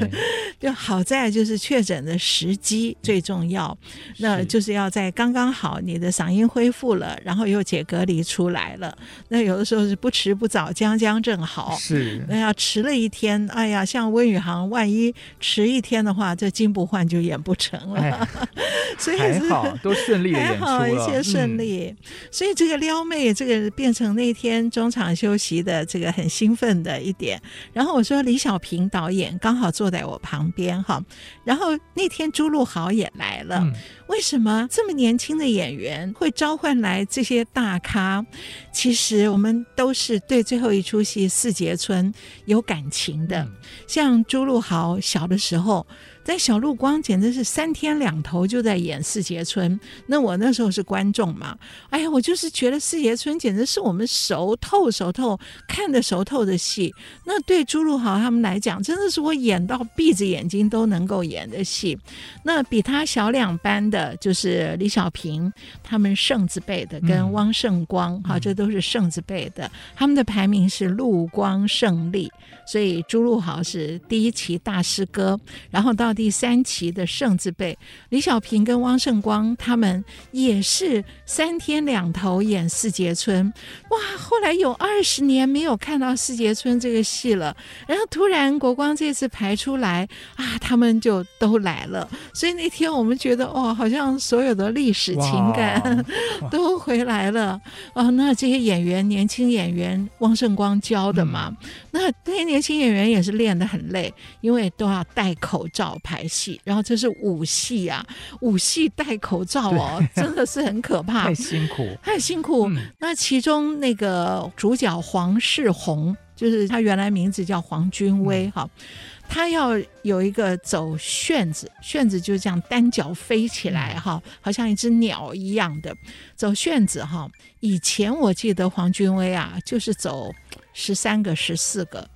[0.61, 3.77] 就好在就是确诊的时机最重要，
[4.19, 8.93] 那就是要在刚刚好你的嗓音恢复了，然后又解隔离出来了。
[9.29, 11.77] 那有的时候是不迟不早，将将正好。
[11.79, 18.01] 是，那要迟了一天，哎呀，像温宇航，万一迟一天的话，这金不换就演不成了。
[18.01, 18.29] 哎、
[18.99, 21.95] 所以还好，都顺利的演出了，还好，一切顺利。
[21.97, 21.97] 嗯、
[22.33, 27.41] 所以这个撩妹，这个变成那天中场休息的这个很兴奋的一点。
[27.73, 31.01] 然后我说李小平导演刚好坐在我旁边哈，
[31.45, 33.61] 然后那天朱露豪也来了。
[33.61, 33.73] 嗯
[34.09, 38.25] 为什么这么年轻的演员会召唤来这些大咖？
[38.73, 42.11] 其实我们都是对最后一出戏《四杰村》
[42.47, 43.47] 有感情的。
[43.87, 45.87] 像朱露豪小的时候。
[46.29, 51.57] 在小陆光简直是三天两头就在演四节村，那我那时候是观众嘛，
[51.89, 56.95] 哎呀，我就是觉得四节村简直是我们熟透熟透看的熟透的戏。
[57.25, 61.99] 那对朱陆豪他们来讲，真的是我演到闭着眼睛都能够演的戏。
[62.43, 65.51] 那比他小两班的就是李小平，
[65.83, 72.31] 他们圣字辈的跟汪圣光，哈、嗯，这都是圣字辈的，他们的排名是陆光胜利，
[72.67, 76.15] 所以朱陆豪是第一期大师哥，然后到。
[76.19, 77.79] 第三期的圣字辈，
[78.09, 83.47] 李小平跟汪胜光他们也是三天两头演四节村，
[83.91, 84.19] 哇！
[84.19, 92.09] 后来有二十年没有看到四节村这个戏了，然后突然国光这次排出来啊，他们就都来了。
[92.35, 96.05] 所以那天我们觉得，哇，好像所有的历史情感
[96.51, 97.61] 都回来了
[97.95, 98.11] 啊！
[98.11, 101.67] 那这些演员，年轻演员，汪胜光教的嘛，嗯、
[102.01, 105.99] 那这些年轻演员也是练得很累，因为都要戴口罩。
[106.05, 108.07] 排戏，然后这是武戏啊，
[108.41, 112.69] 武戏戴口罩哦，真的是很可怕， 太辛苦，太辛苦。
[112.69, 118.85] 嗯、那其中那个主角黄世宏，就是他原来名字叫黄君威哈，嗯、
[119.29, 125.95] 他要有一个走旋子，旋子就是这样单脚飞起来哈，嗯、好像一只鸟一样的
[126.37, 127.29] 走旋子哈。
[127.61, 130.33] 以前我记得黄君威啊，就是走
[130.79, 132.09] 十三个、十四个。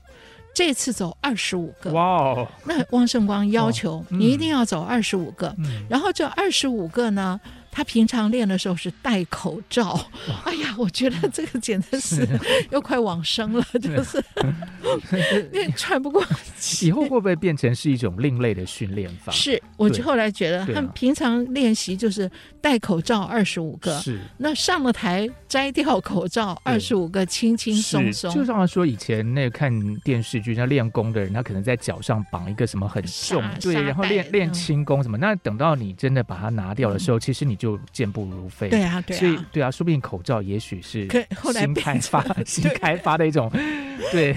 [0.55, 2.46] 这次走二十五个，哇哦！
[2.64, 5.57] 那汪圣光要求你一定要走二十五个，
[5.88, 7.40] 然后这二十五个呢，
[7.75, 9.99] 他平常练的时候是戴口罩。
[10.45, 12.29] 哎呀，我觉得这个简直是
[12.71, 14.23] 又快往生了，就是
[15.51, 16.23] 练喘不过
[16.59, 16.89] 气。
[16.89, 19.33] 以后会不会变成是一种另类的训练法？
[19.33, 22.31] 是，我就后来觉得他们平常练习就是
[22.61, 28.35] 戴口罩二十五个，是那上了台摘掉口罩二十五个，轻轻松松。
[28.35, 35.17] 就像说以前那个看电视剧，像练功的人，他可能在脚上绑一个什么很重，对，然后练练轻功什么。
[35.17, 37.57] 那等到你真的把它拿掉的时候，其实你。
[37.62, 41.07] 就健步如飞，对啊，对啊，所以对啊，说不定口罩也许是
[41.53, 43.48] 新开发、 新开发的一种。
[44.11, 44.37] 对，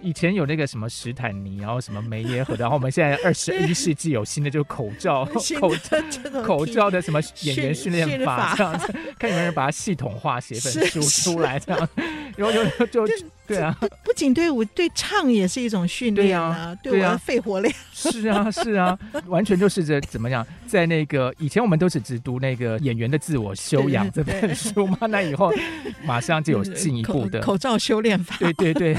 [0.00, 5.24] 以前有那个什么史坦尼，然后什么梅耶和，然后我们现在二十一世纪有新的，就是口罩、
[5.58, 5.74] 口
[6.46, 11.88] 口罩的什么演员训练法这样子，看有没有人把它系统化写本书出来这样，
[12.36, 13.12] 然后就就
[13.54, 25.52] 对啊，不不仅对我对唱也是一种训练啊，对我的肺活量是啊是啊，完全就是这怎么样，在那个以前我们都是只读那个演员的自我修养这本书嘛，那以后
[26.04, 28.96] 马上就有进一步的口罩修炼法，对对对。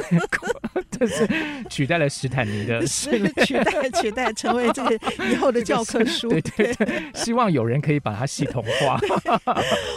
[0.91, 1.27] 这 是
[1.67, 3.17] 取代了史坦尼的， 取
[3.63, 4.99] 代取代成为这个
[5.31, 6.29] 以后的教科书。
[6.29, 8.99] 对对对，希望有人可以把它系统化。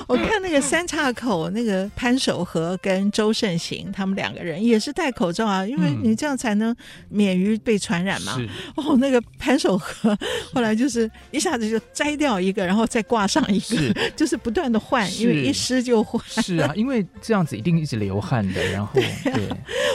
[0.07, 6.75] 我看那个三岔口那个潘守和跟周慎行他们两个人也是戴口罩啊，因为你这样才能
[7.09, 8.37] 免于被传染嘛。
[8.39, 10.17] 嗯、 哦，那个潘守和
[10.53, 16.23] 后来就是一下子就摘掉一个，然后再挂上一个，是就是不断的换，因为一湿就换。
[16.45, 19.05] 是啊，因为这样子一定一直流汗的，然后对。
[19.33, 19.49] 对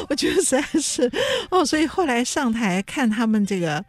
[0.10, 1.12] 我觉得实在是
[1.52, 3.84] 哦，所以后来上台看他们这个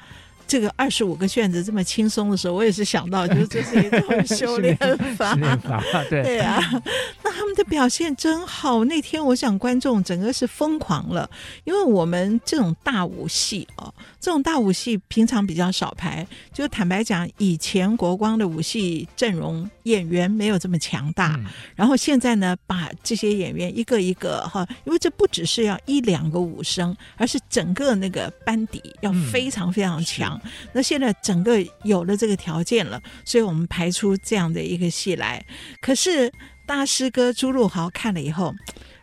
[0.50, 4.76] 这个二十五个卷子这么轻松的时候，我也是想到，就是 这是一种修炼
[5.16, 6.60] 法， 法对对啊。
[7.22, 11.30] 那他们的表现真好，那天我想观众整个是疯狂了，
[11.62, 13.94] 因为我们这种大舞戏哦。
[14.20, 21.36] 这种大武戏平常比较少排，就坦白讲，以前国光的武戏阵容演员没有这么强大。
[21.38, 30.10] 嗯、然后现在呢，把这些演员一个一个哈，因为这不只是要一两个武生，而是整个那个班底要非常非常强。
[30.20, 30.38] 场。
[30.72, 35.42] 那现在整个有了这个条件了，所以我们排出这样的一个戏来。
[35.80, 36.30] 可是
[36.66, 38.54] 大师哥朱露豪看了以后。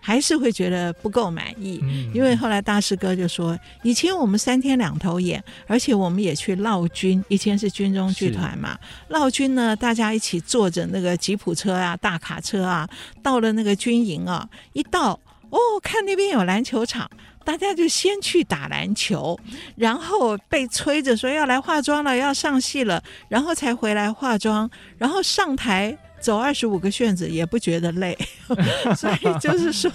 [0.08, 8.80] 还是会觉得不够满意，因为后来大师哥就说：“以前我们三天两头演，而且我们也去闹军，以前是军中剧团嘛。
[9.10, 12.88] 闹军呢，大家一起坐着那个吉普车啊、大卡车啊，
[13.22, 15.20] 到了那个军营啊，一到
[15.50, 17.12] 哦，看那边有篮球场，
[17.44, 19.38] 大家就先去打篮球，
[19.76, 25.98] 然后被催着说要来化妆了，要上戏了，然后才回来化妆，然后上台。”
[26.28, 28.18] 走二十五个旋子也不觉得累，
[28.98, 29.90] 所以就是说，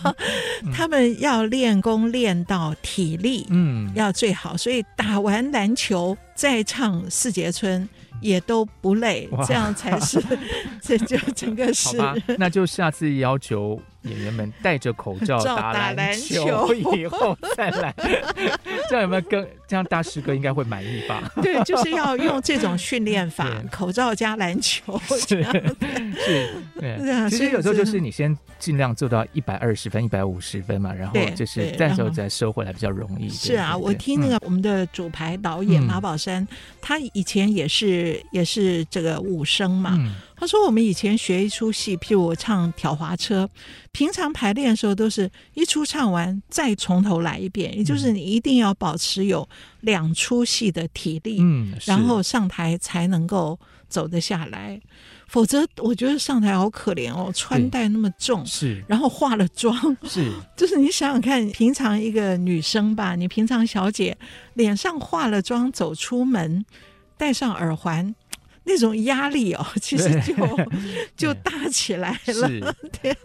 [0.72, 7.86] 他们要练功练到体力，嗯，要最好，所以打完篮球再唱四节春
[8.22, 10.18] 也都不累，这样才是，
[10.80, 11.98] 这就整个是。
[12.38, 13.78] 那就下次要求。
[14.02, 17.94] 演员们戴着口罩 打篮球以后再来，
[18.88, 21.30] 这样有没有跟这样大师哥应该会满意吧？
[21.42, 25.42] 对，就是要用这种训练法，口罩加篮球是
[26.24, 27.30] 是，对。
[27.30, 33.28] 其实有时候就是你先尽量做到一百二十分、一百五十分嘛，然后就是再时候再收回来比较容易。
[33.28, 36.46] 是啊，我听那个我们的主牌导演马宝山，
[36.80, 39.98] 他以前也是也是这个武生嘛。
[40.42, 43.44] 他说：“我们以前学一出戏，譬如我唱《挑滑车》，
[43.92, 49.48] 平常排练的时候都是一出唱完再从头来一遍，也就是你一定要保持有
[49.82, 53.56] 两出戏的体力，嗯，然后上台才能够
[53.88, 54.80] 走得下来，
[55.28, 60.28] 否则我觉得上台好可怜哦，穿戴那么重，是，然后化了妆，是，
[60.58, 64.18] 就是你想想看，平常一个女生吧，你平常小姐
[64.54, 66.66] 脸上化了妆走出门，
[67.16, 68.12] 戴上耳环。”
[68.64, 70.34] 那种压力哦， 其实就
[71.16, 72.74] 就大起来了。
[73.02, 73.16] 对，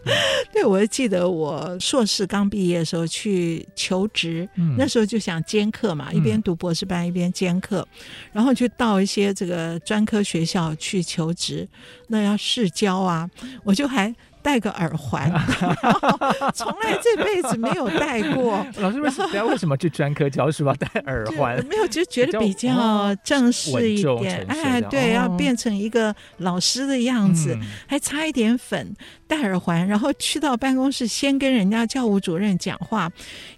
[0.52, 7.98] 对，我记得我硕士刚毕业的时候去求职，嗯、那时候就想兼课嘛，一边读博士班一边兼课，嗯、
[8.32, 11.68] 然后就到一些这个专科学校去求职，
[12.08, 13.28] 那要试教啊，
[13.64, 14.14] 我就还。
[14.42, 15.30] 戴个耳环，
[16.54, 18.64] 从来这辈子没有戴过。
[18.78, 21.56] 老师为什么为什么去专科教书要戴耳环？
[21.66, 24.46] 没有，就觉得比较正式一点。
[24.48, 28.94] 哎，对，要变成一个老师的样子，还擦一点粉，
[29.26, 33.10] 戴耳环，然后去到办公室，先跟人家教务主任讲话。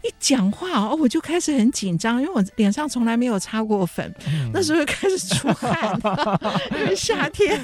[0.02, 4.12] 一讲话哦，我就开始很紧张，因为我脸上从来没有擦过粉，
[4.52, 5.98] 那时候就开始出汗，
[6.72, 7.60] 因为夏天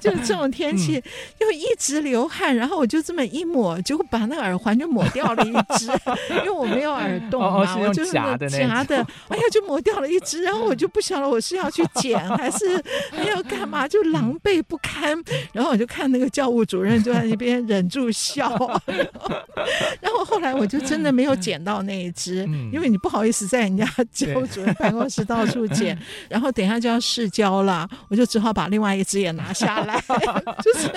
[0.00, 1.02] 就是这种天气，
[1.38, 2.45] 又一直流汗。
[2.54, 5.86] 然后我就这么一抹，结果把那个耳环就抹掉了一只，
[6.38, 8.96] 因为我没有耳洞嘛，哦哦、我就是夹的，夹的，
[9.28, 10.42] 哎呀，就抹掉了一只。
[10.42, 15.16] 然后我就不晓得我是要去捡还是还要干嘛，就狼狈不堪。
[15.52, 18.48] 然后我就看那个教务主任就在那边忍住笑。
[20.00, 25.98] 然后后来我就真的没有捡到那一只，因为你不好意思在人家教务主任办公室到处捡。
[26.28, 30.00] 然后等一下就要试教了，我就只好把另外一只也拿下来。
[30.62, 30.88] 就是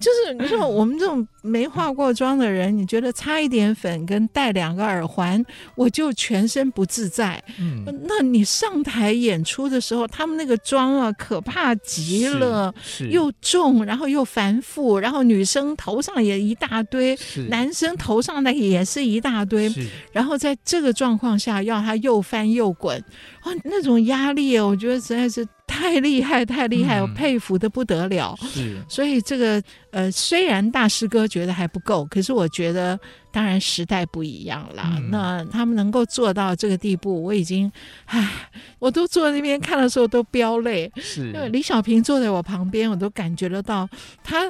[0.00, 0.77] 就是你说我。
[0.78, 7.42] 我们这种没化过妆的人，你觉得擦一点粉跟戴两个耳环，我就全身不自在。
[7.58, 12.74] 嗯，那你上台演出的时候，他们那个妆啊，可怕极了，
[13.10, 22.98] 又重，然后又繁复，然后女生头上也一大堆，是男生头上的也是一大堆，是然后在这个状况下要他又翻又滚，
[23.40, 25.46] 啊，那种压力啊，我觉得实在是。
[25.68, 28.36] 太厉害，太厉害，我佩服的不得了。
[28.42, 29.62] 是，所以这个
[29.92, 32.98] 呃，虽然大师哥觉得还不够，可是我觉得。
[33.30, 37.70] 当然时代不一样了，嗯、那他们能够做到这个地步，我已经，
[38.06, 38.28] 唉，
[38.78, 40.90] 我都坐在那边看的时候都飙泪。
[40.96, 43.88] 是，因为李小平坐在我旁边，我都感觉得到
[44.24, 44.46] 他，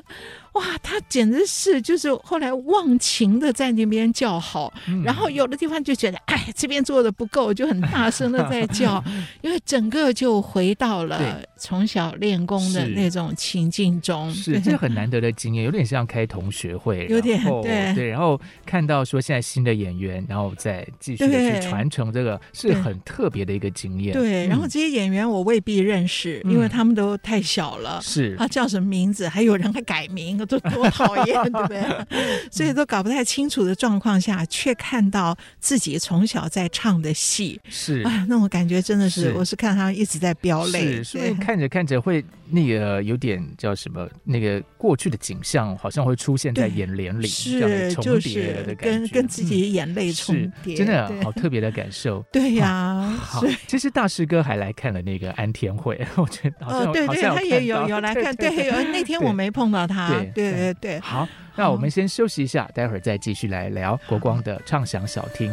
[0.52, 9.02] 哇，他简直是就是后来忘情的在那边叫好，嗯、然后有的地方就觉得，哎，这边做的不够，就很大声的在叫，
[9.42, 14.32] 因为整个就回到了从小练功的那种情境中。
[14.32, 18.40] 是，对 是这很难得的经验， 有点像开同学会，有点对对，然后。
[18.64, 24.12] 看到说现在新的演员，然后再继续的去传承这个，是很特别的一个经验。
[24.12, 27.98] 对，然后这些演员我未必认识，因为他们都太小了。
[28.02, 29.26] 是，他叫什么名字？
[29.26, 31.82] 还有人还改名，都多讨厌，对不对？
[32.52, 48.76] 所以都搞不太清楚的状况下，却看到自己从小在唱的戏，是啊，那种感觉真的是，我是看他们一直在飙泪，所以看着看着会那个有点叫什么，那个过去的景象好像会出现在眼帘里，是，就是。
[48.78, 52.22] 跟跟自己眼泪重叠，真的好特别的感受。
[52.30, 61.00] 对呀，好，其实大师哥还来看了那个安天会，我觉得哦，对对，他也有有来看，对，那天我没碰到他，对对对。
[61.00, 61.26] 好，
[61.56, 65.50] 那我们先休息一下，待会儿再继续来聊国光的畅想小厅。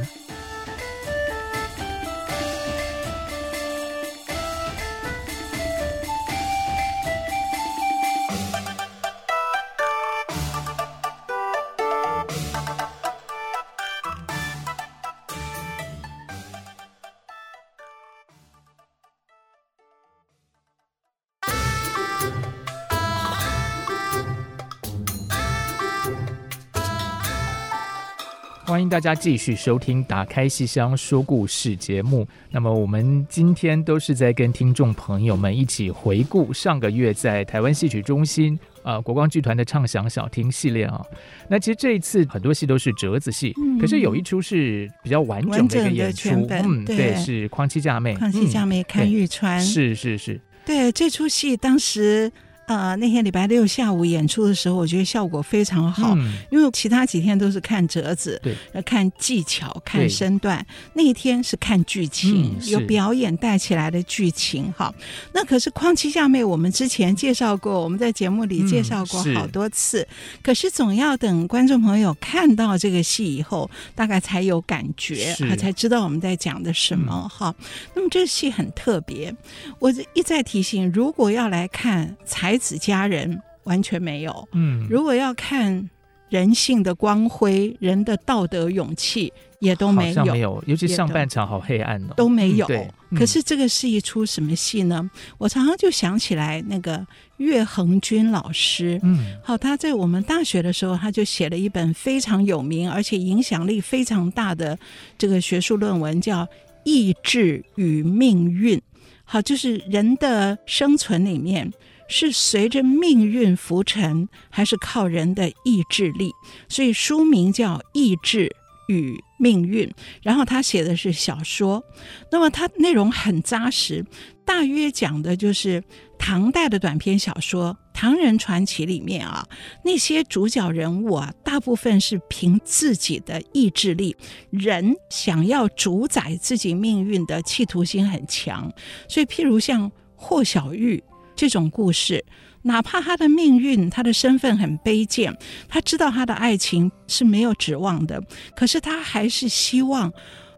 [28.96, 32.26] 大家继续收听《打开戏箱说故事》节目。
[32.50, 41.06] 那么，我们今天都是在跟听众朋友们一起回顾上个月在台湾戏曲中心啊、呃、国光剧团的畅想小厅系列啊。
[41.50, 48.16] 那其实这一次很多戏都是折子戏，嗯、可是有一出是比较完整的一个演出，嗯，对，对，是《况妻嫁妹》。
[48.18, 50.40] 况妻嫁妹看玉川，是是是。
[50.66, 52.32] 对，这出戏当时。
[52.68, 64.74] 呃，那天礼拜六下午演出的时候，我觉得效果非常好，嗯、因为其他几天都是看折子，对，看技巧，看身段，那一天是看剧情，嗯、有表演带起来的剧情。
[64.76, 64.92] 哈，
[65.32, 77.30] 那可是《况妻嫁妹》，我们之前介绍过，我们在节目里介绍过好多次，嗯、是可是总要等观众朋友看到这个戏以后，大概才有感觉，他才知道我们在讲的什么。
[77.30, 79.32] 哈、嗯，那么这戏很特别，
[79.78, 82.55] 我一再提醒，如果要来看才。
[82.56, 84.48] 才子佳人完全没有。
[84.54, 85.90] 嗯，如果要看
[86.30, 90.26] 人性的光辉、人的道德勇气，也都没有。
[90.26, 92.66] 没有，尤其上半场好黑暗哦，都没有。
[92.68, 95.10] 嗯嗯、可是这个是一出什么戏呢？
[95.38, 97.06] 我常常就想起来那个
[97.38, 99.00] 岳恒军老师。
[99.04, 104.78] 嗯，好，他在我们大学的时候，他就写了一本非常有名而且影响力非常大的
[105.18, 106.44] 这个学术论文，叫
[106.84, 108.78] 《意志与命运》。
[109.24, 111.72] 好，就是人的生存里面。
[112.08, 116.32] 是随着命运浮沉，还是靠人的意志力？
[116.70, 118.56] 所以书名叫《意志
[118.88, 119.88] 与命运》。
[120.22, 121.84] 然后他写的是小说，
[122.32, 124.06] 那么他内容很扎实，
[124.46, 125.84] 大约讲的就是
[126.20, 129.48] 唐代的短篇小说《唐人传奇》里面啊，
[129.84, 134.16] 那些主角人物啊，大部分是凭自己的意志力，
[134.52, 138.72] 人想要主宰自己命运的企图心很强。
[139.10, 141.04] 所以，譬如像霍小玉。
[141.36, 142.24] 这种故事，
[142.64, 148.24] 哪怕他的命运、他的身份很卑贱，他知道他的爱情是没有指望的，
[148.56, 150.12] 可是他还是希望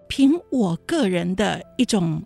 [0.07, 2.23] 凭我个人的一种，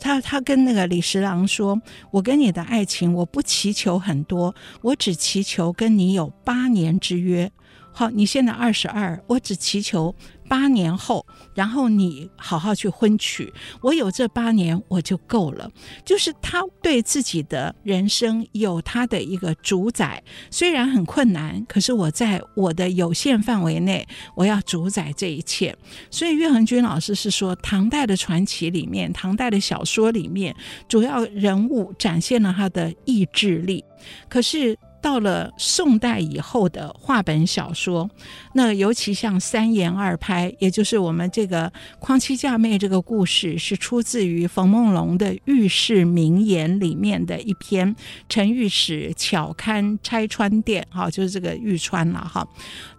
[0.00, 1.80] 他他跟那个李十郎说
[2.12, 7.50] ：“我跟你的爱情，我不祈求很多，我只祈求跟你有八年之约。
[7.92, 10.14] 好，你现在二十二，我只祈求。”
[10.48, 11.26] 八年后，
[11.56, 15.68] 然后你好好去婚娶，我有这八年我就够了。
[16.04, 25.74] 就是他对自己的人生有他的一个主宰，虽然很困难，可是我在我的有限范围内，我要主宰这一切。
[26.10, 30.54] 所以岳恒君老师是说，唐代的传奇里面，唐代的小说里面，
[30.86, 33.82] 主要人物展现了他的意志力，
[34.28, 34.78] 可是。
[35.06, 38.10] 到了宋代以后的话本小说，
[38.54, 41.68] 那尤其像三言二拍，也就是我们这个
[42.00, 47.94] 《匡妻嫁妹》这个故事，是出自于冯梦龙的《喻世名言》里面的一篇
[48.28, 52.44] 《陈御史巧堪拆穿店》，哈，就是这个玉川了，哈。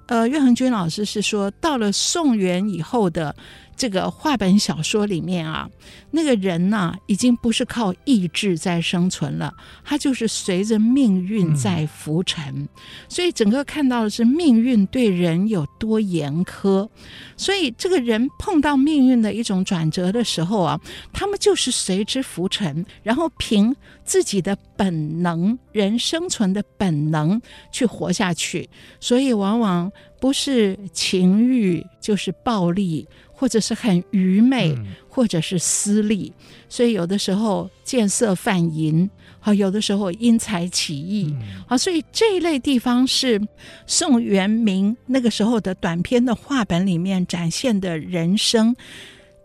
[0.05, 3.35] 呃，岳恒君老师是说，到了宋元以后的。
[3.77, 5.69] 这个话本小说里面啊，
[6.11, 9.53] 那个人呢，已经不是靠意志在生存了，
[9.85, 12.43] 他就是随着命运在浮沉。
[12.47, 12.67] 嗯、
[13.07, 16.89] 所以整个看到的是命运对人有多严苛。
[17.37, 20.81] 所以这个人碰到命运的一种转折的时候啊，
[21.13, 27.39] 他们就是随之浮沉，然后凭自己的本能，人生存的本能
[27.71, 28.67] 去活下去。
[28.99, 33.07] 所以往往不是情欲，就是暴力。
[33.39, 34.75] 或者是很愚昧，
[35.07, 39.07] 或者是私利，嗯、所以有的时候见色犯淫，
[39.39, 41.31] 好，有的时候因财起意，
[41.67, 43.39] 好、嗯，所以这一类地方是
[43.85, 48.75] 宋元明那个时候的短篇的话本里面展现的人生。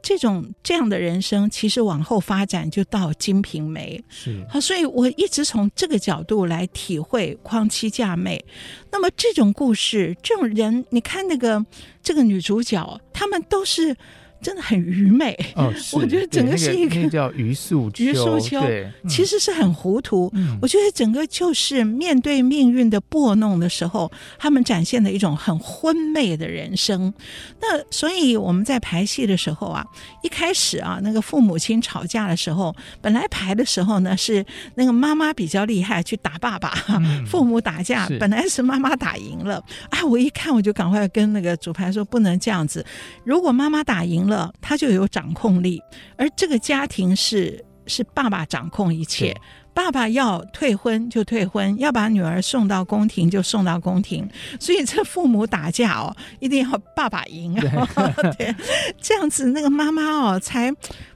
[0.02, 8.44] 这种这样的人生，其实往后发展就到《金瓶梅》是好，所以我一直从这个角度来体会《匡妻嫁妹》。
[8.90, 11.64] 那么这种故事，这种人，你看那个
[12.02, 13.96] 这个女主角，她们都是。
[14.42, 20.28] 真的很愚昧，哦、 我觉得整个是一个、那个、 叫余素秋，余素秋，嗯、其实是很糊涂。
[20.34, 27.14] 嗯、我觉得整个就是面对命运的拨弄的时候，他们展现的一种很昏昧的人生。
[27.60, 29.86] 那所以我们在排戏的时候啊，
[30.24, 39.62] 一开始啊，那个父母亲吵架的时候，本来排的时候呢是那个妈妈比较厉害，去打爸爸，嗯、 父母打架，本来是妈妈打赢了。
[39.90, 42.84] 啊，我一看我就赶快跟那个主排说，不能这样子，
[43.24, 44.31] 如果妈妈打赢了。
[44.60, 45.82] 他就有掌控力，
[46.16, 49.34] 而这个家庭是是爸爸掌控一切，
[49.74, 54.28] 爸爸要退婚就退婚，要把女儿送到宫廷就送到宫廷。
[54.60, 57.54] 所以这父母打架哦，一定要爸爸赢
[58.38, 58.54] 对，
[59.00, 60.72] 这样子那个妈妈哦才。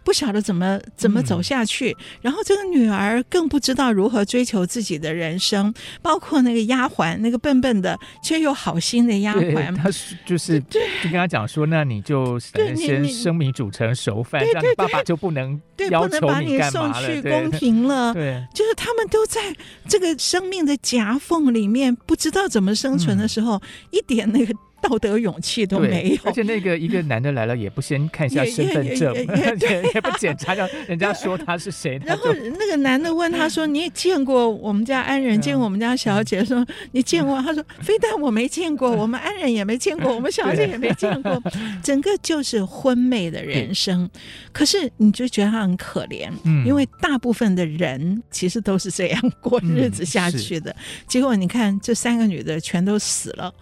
[0.07, 9.91] 不晓得怎么怎么走下去，嗯、然后这个女儿更不知道如何追求自己的人生，包括那个丫鬟，那个笨笨的却又好心的丫鬟，她
[10.25, 18.15] 就是就跟他讲说，那你就先生米煮成熟饭，这样爸爸就不能要求你干嘛了，不能把你送去宫廷了。
[18.15, 19.41] 对，就是他们都在
[19.89, 24.55] 这个生命的夹缝里面，不知道怎么生存的时候，嗯、一点那个。
[24.89, 29.23] 道德勇气都没有，而且那个一个男的来了，也不先看一下身份证，也
[29.95, 32.01] 也不检查，下人家说他是谁。
[32.05, 41.43] 然后那个男的问他说：“你也见过我们家安人，见过我们家小姐？”说：“你见过？”他说：“非但我没见过，我们安人也没见过， 我们小姐也没见过。”
[41.83, 44.09] 整个就是昏昧的人生。
[44.53, 46.31] 可是你就觉得他很可怜，
[46.65, 50.75] 因为大部分的人其实都是这样过日子下去的。
[51.09, 53.53] 结果你看，这三个女的全都死了，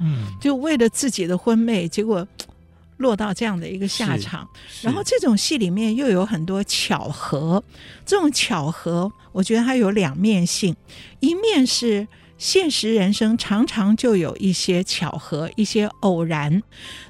[0.40, 1.13] 就为了自己。
[1.14, 2.26] 自己的婚妹，结果
[2.96, 4.48] 落到这样的一个下场。
[4.82, 7.62] 然后这种戏里面又有很多巧合，
[8.04, 10.74] 这种巧合，我觉得它有两面性。
[11.20, 16.60] 一面是现实人生常常就有一些巧合、一些偶然，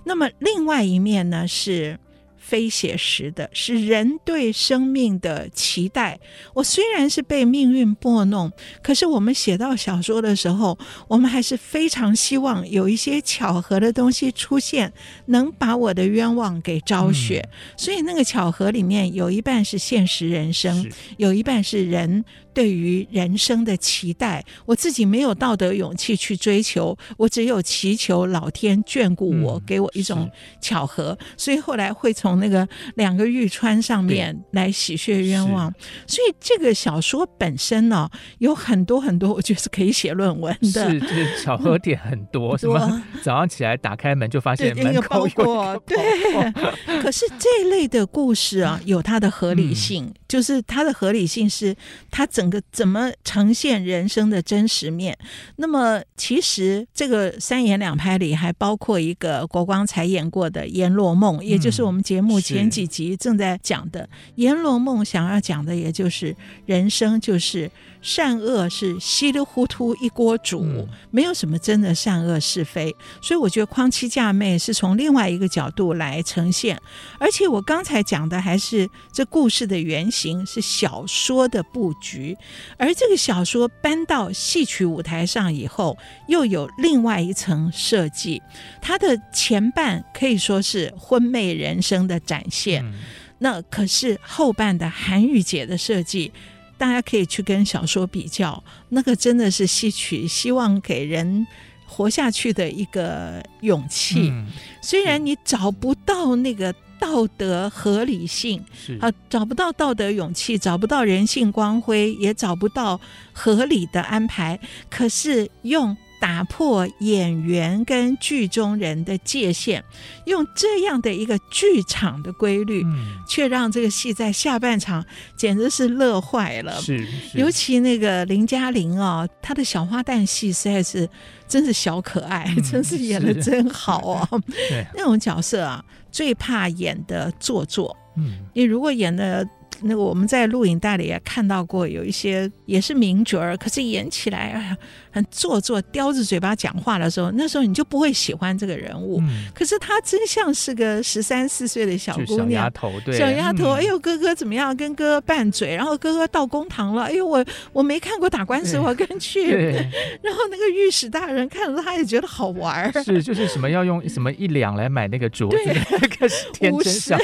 [0.05, 1.99] 那么另外一面呢是。
[2.47, 6.21] 非写实的，是人对生命的期待。
[6.53, 10.79] 我虽然是被命运拨弄，可是我们写到小说的时候，
[11.09, 14.93] 我们还是非常希望有一些巧合的东西出现，
[15.27, 17.41] 能把我的冤枉给昭雪。
[17.43, 22.25] 嗯、所以那个巧合里面有一半是现实人生，有一半是人。
[22.55, 30.31] 对于人生的期待，我自己没有道德勇气去追求，我只有祈求老天眷顾我，嗯、给我一种
[30.61, 35.75] 巧合，所以后来会从那个两个玉川上面来洗血冤枉。
[36.07, 40.91] 所以这个小说本身呢、哦，有很多很多，我觉得是可以写论文的。
[40.91, 47.03] 是，就是巧合点很多，什么早上起来打开门就发现门口有一个包裹，对。
[47.03, 51.75] 可是这一类的故事啊，有它的合理性，嗯、就是它的合理性是
[52.13, 52.44] 它整。
[52.45, 55.17] 整个怎么呈现人生的真实面？
[55.57, 64.03] 那么，其实这个三言两拍里还包括一个国光才演过的《阎罗梦》，也就是我们节目前几集正在讲的
[64.35, 65.01] 《阎罗梦》。
[65.05, 66.37] 想要讲的，也就是
[66.67, 67.71] 人生就是。
[68.05, 72.95] 善恶是稀里糊涂一锅煮，嗯、没有什么真的善恶是非。
[73.23, 76.79] 所以我觉得《匡妻嫁妹》是从另外一个角度来呈现。
[77.19, 82.37] 而且我刚才讲的还是这故事的原型是小说的布局，
[82.77, 85.97] 而这个小说搬到戏曲舞台上以后，
[86.29, 88.43] 又有另外一层设计。
[88.83, 92.93] 它的前半可以说是婚妹人生的展现，嗯、
[93.39, 96.31] 那可是后半的韩玉姐的设计。
[96.77, 101.47] 大家可以去跟小说比较，那个真的是戏曲希望给人
[101.87, 104.29] 活下去的一个勇气。
[104.31, 104.47] 嗯、
[104.83, 113.01] 虽然你找不到那个道德合理性，是啊，找不到道德勇气，找不到人性光辉，也找不到
[113.33, 114.59] 合理的安排，
[114.91, 115.97] 可是用。
[116.25, 119.85] 打破演员跟剧中人的界限，
[120.25, 125.05] 用这样的一个剧场的规律，嗯、却让这个戏在下半场
[125.37, 126.81] 简直是乐坏了。
[126.81, 131.07] 是，是尤其那个林嘉玲啊，她的小花旦戏实在是
[131.47, 134.27] 真是小可爱，嗯、真是演的真好啊！
[134.97, 137.95] 那种角色啊，最怕演的做作。
[138.17, 139.47] 嗯，你如果演的。
[139.83, 144.77] 那个我们在录影带里也看到过，有一些也是名角儿，可是演起来哎呀
[145.15, 149.21] 很做作，叼着嘴巴讲话的时候，那时候你就不会喜欢这个人物。
[149.21, 153.69] 嗯、可是她真像是个十三四岁的小姑娘，小丫头，对，小丫头。
[153.69, 154.77] 嗯、哎呦，哥哥怎么样？
[154.77, 157.05] 跟哥哥拌嘴，然后哥哥到公堂了。
[157.05, 159.53] 哎呦，我我没看过打官司，我跟去。
[160.21, 163.05] 然后那个御史大人看了他也觉得好玩儿。
[163.05, 167.17] 是，就是什么要用什么一两来买那个镯子，可是天真小，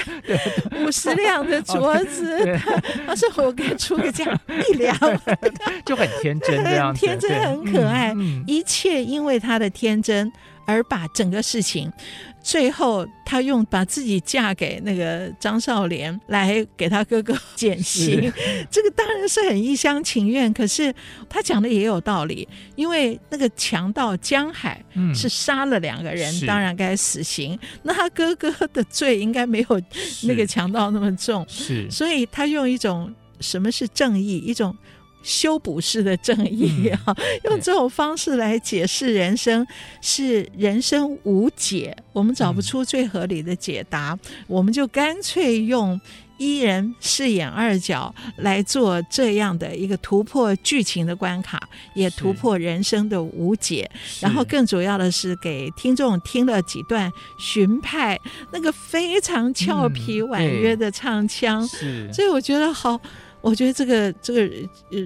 [0.78, 2.38] 五十两的镯子。
[3.06, 4.24] 他说：“我给出个价
[4.68, 4.96] 一两，
[5.84, 10.30] 就很天真这样子，天真很可爱，嗯嗯、一切因为他的天真
[10.64, 11.92] 而把整个事情。”
[12.42, 18.32] 最后，他用把自己嫁给那个张少莲来给他哥哥减刑，
[18.70, 20.50] 这个当然是很一厢情愿。
[20.54, 20.90] 可是
[21.28, 24.82] 他讲的也有道理，因为那个强盗江海
[25.14, 27.58] 是杀了两个人，嗯、当然该死刑。
[27.82, 29.82] 那他哥哥的罪应该没有
[30.22, 34.74] 那个强盗那么重，是，所以他用一种什么是正义，一种。
[35.22, 37.14] 修补式的正义 啊，
[37.44, 39.66] 用这种方式来解释人生，
[40.00, 46.00] 是人生无解，我们找不出最合理的解答，我们就干脆用
[46.38, 51.60] 一人饰演二角来做这样的一个突破剧情的关卡，
[51.94, 53.90] 也突破人生的无解。
[54.20, 58.18] 然后更主要的是给听众听了几段荀派
[58.50, 62.98] 那个非常俏皮婉约的唱腔，是，所以我觉得好。
[63.42, 64.50] 我觉得这个这个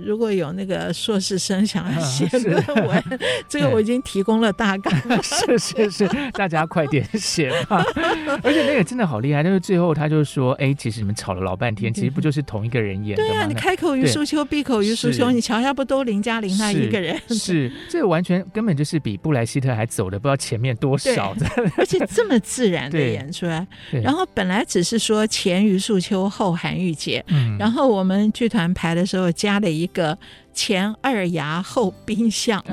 [0.05, 2.55] 如果有那个硕士生想要写论
[2.87, 3.19] 文，嗯、
[3.49, 4.93] 这个我已经提供了大纲。
[5.23, 7.85] 是是是，大家快点写吧。
[8.43, 17.17] 而且那个真的好厉害，就是最后他就说：“哎，其实你们吵了老半天，其实不就是同一个人演的吗？”对啊，你开口于苏秋，闭口于苏秋，你瞧一下，不都林嘉玲那一个人？
[17.29, 23.67] 是，是这个完全根本就是比布莱希特还走的不知道前面多少的，而且这么自然的演出来。
[24.03, 28.24] 然后本来只是说前于素秋，后韩玉洁，嗯，然后我们。
[28.33, 30.17] 剧团排的时候加了一个
[30.55, 32.65] 前二牙后冰相，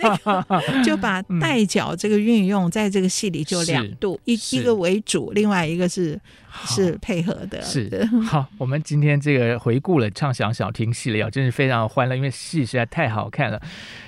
[0.00, 6.18] 那个就把带脚这个运用在这个戏里就两度，一一个为主，另外一个是。
[6.66, 8.04] 是配合的，是的。
[8.24, 13.60] 好，我们今天这个回顾了畅想小厅系列啊，真是非常欢乐，因为戏实在太好看了。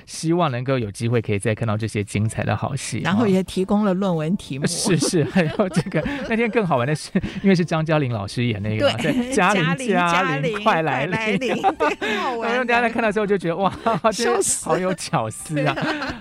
[0.04, 4.66] 希望能够有机会可以再看到这些精彩的好戏，然后也提供了论文题目。
[4.66, 7.10] 是是，还有这个 那天更好玩的是，
[7.42, 12.52] 因为是张嘉玲老师演那个，对，嘉玲嘉玲快来临，好玩。
[12.52, 13.72] 让大家在看到之后就觉得哇，
[14.12, 15.74] 真好有巧思啊！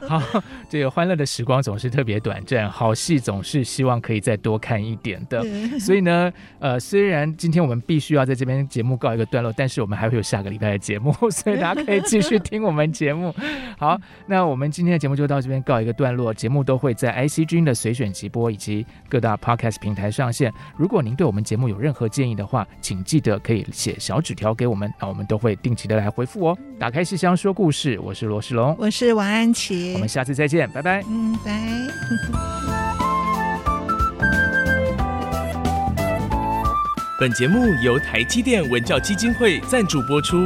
[0.07, 5.43] 好，这个欢乐的时光总是特别短暂，好戏总是希望可以再多看一点的，
[5.79, 6.31] 所以呢。
[6.59, 13.33] 呃，虽然今天我们必须要在这边节目告一个段落，但是我们还会有下个礼拜的节目， 所以大家可以继续听我们节目。
[13.77, 20.53] 好，那我们今天的节目就到这边告一个段落，节目都会在 IC 君的随选直播以及各大 Podcast 平台上线。
[20.75, 26.57] 如果您对我们节目有任何建议的话，请记得可以写小纸条给我们，那我们都会定期的来回复哦。
[26.79, 31.03] 打开戏箱说故事，我是罗世龙，我是王安琪，我们下次再见，拜拜。
[31.09, 31.51] 嗯，拜。
[37.19, 40.37] 本节目由台积电文教基金会赞助播出。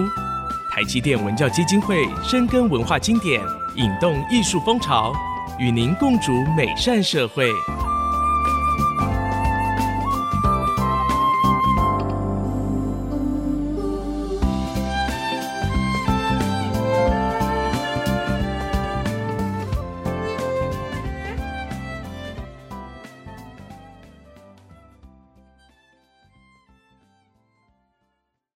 [0.71, 3.39] 台积电文教基金会深耕文化经典，
[3.75, 5.13] 引动艺术风潮，
[5.59, 7.47] 与您共筑美善社会。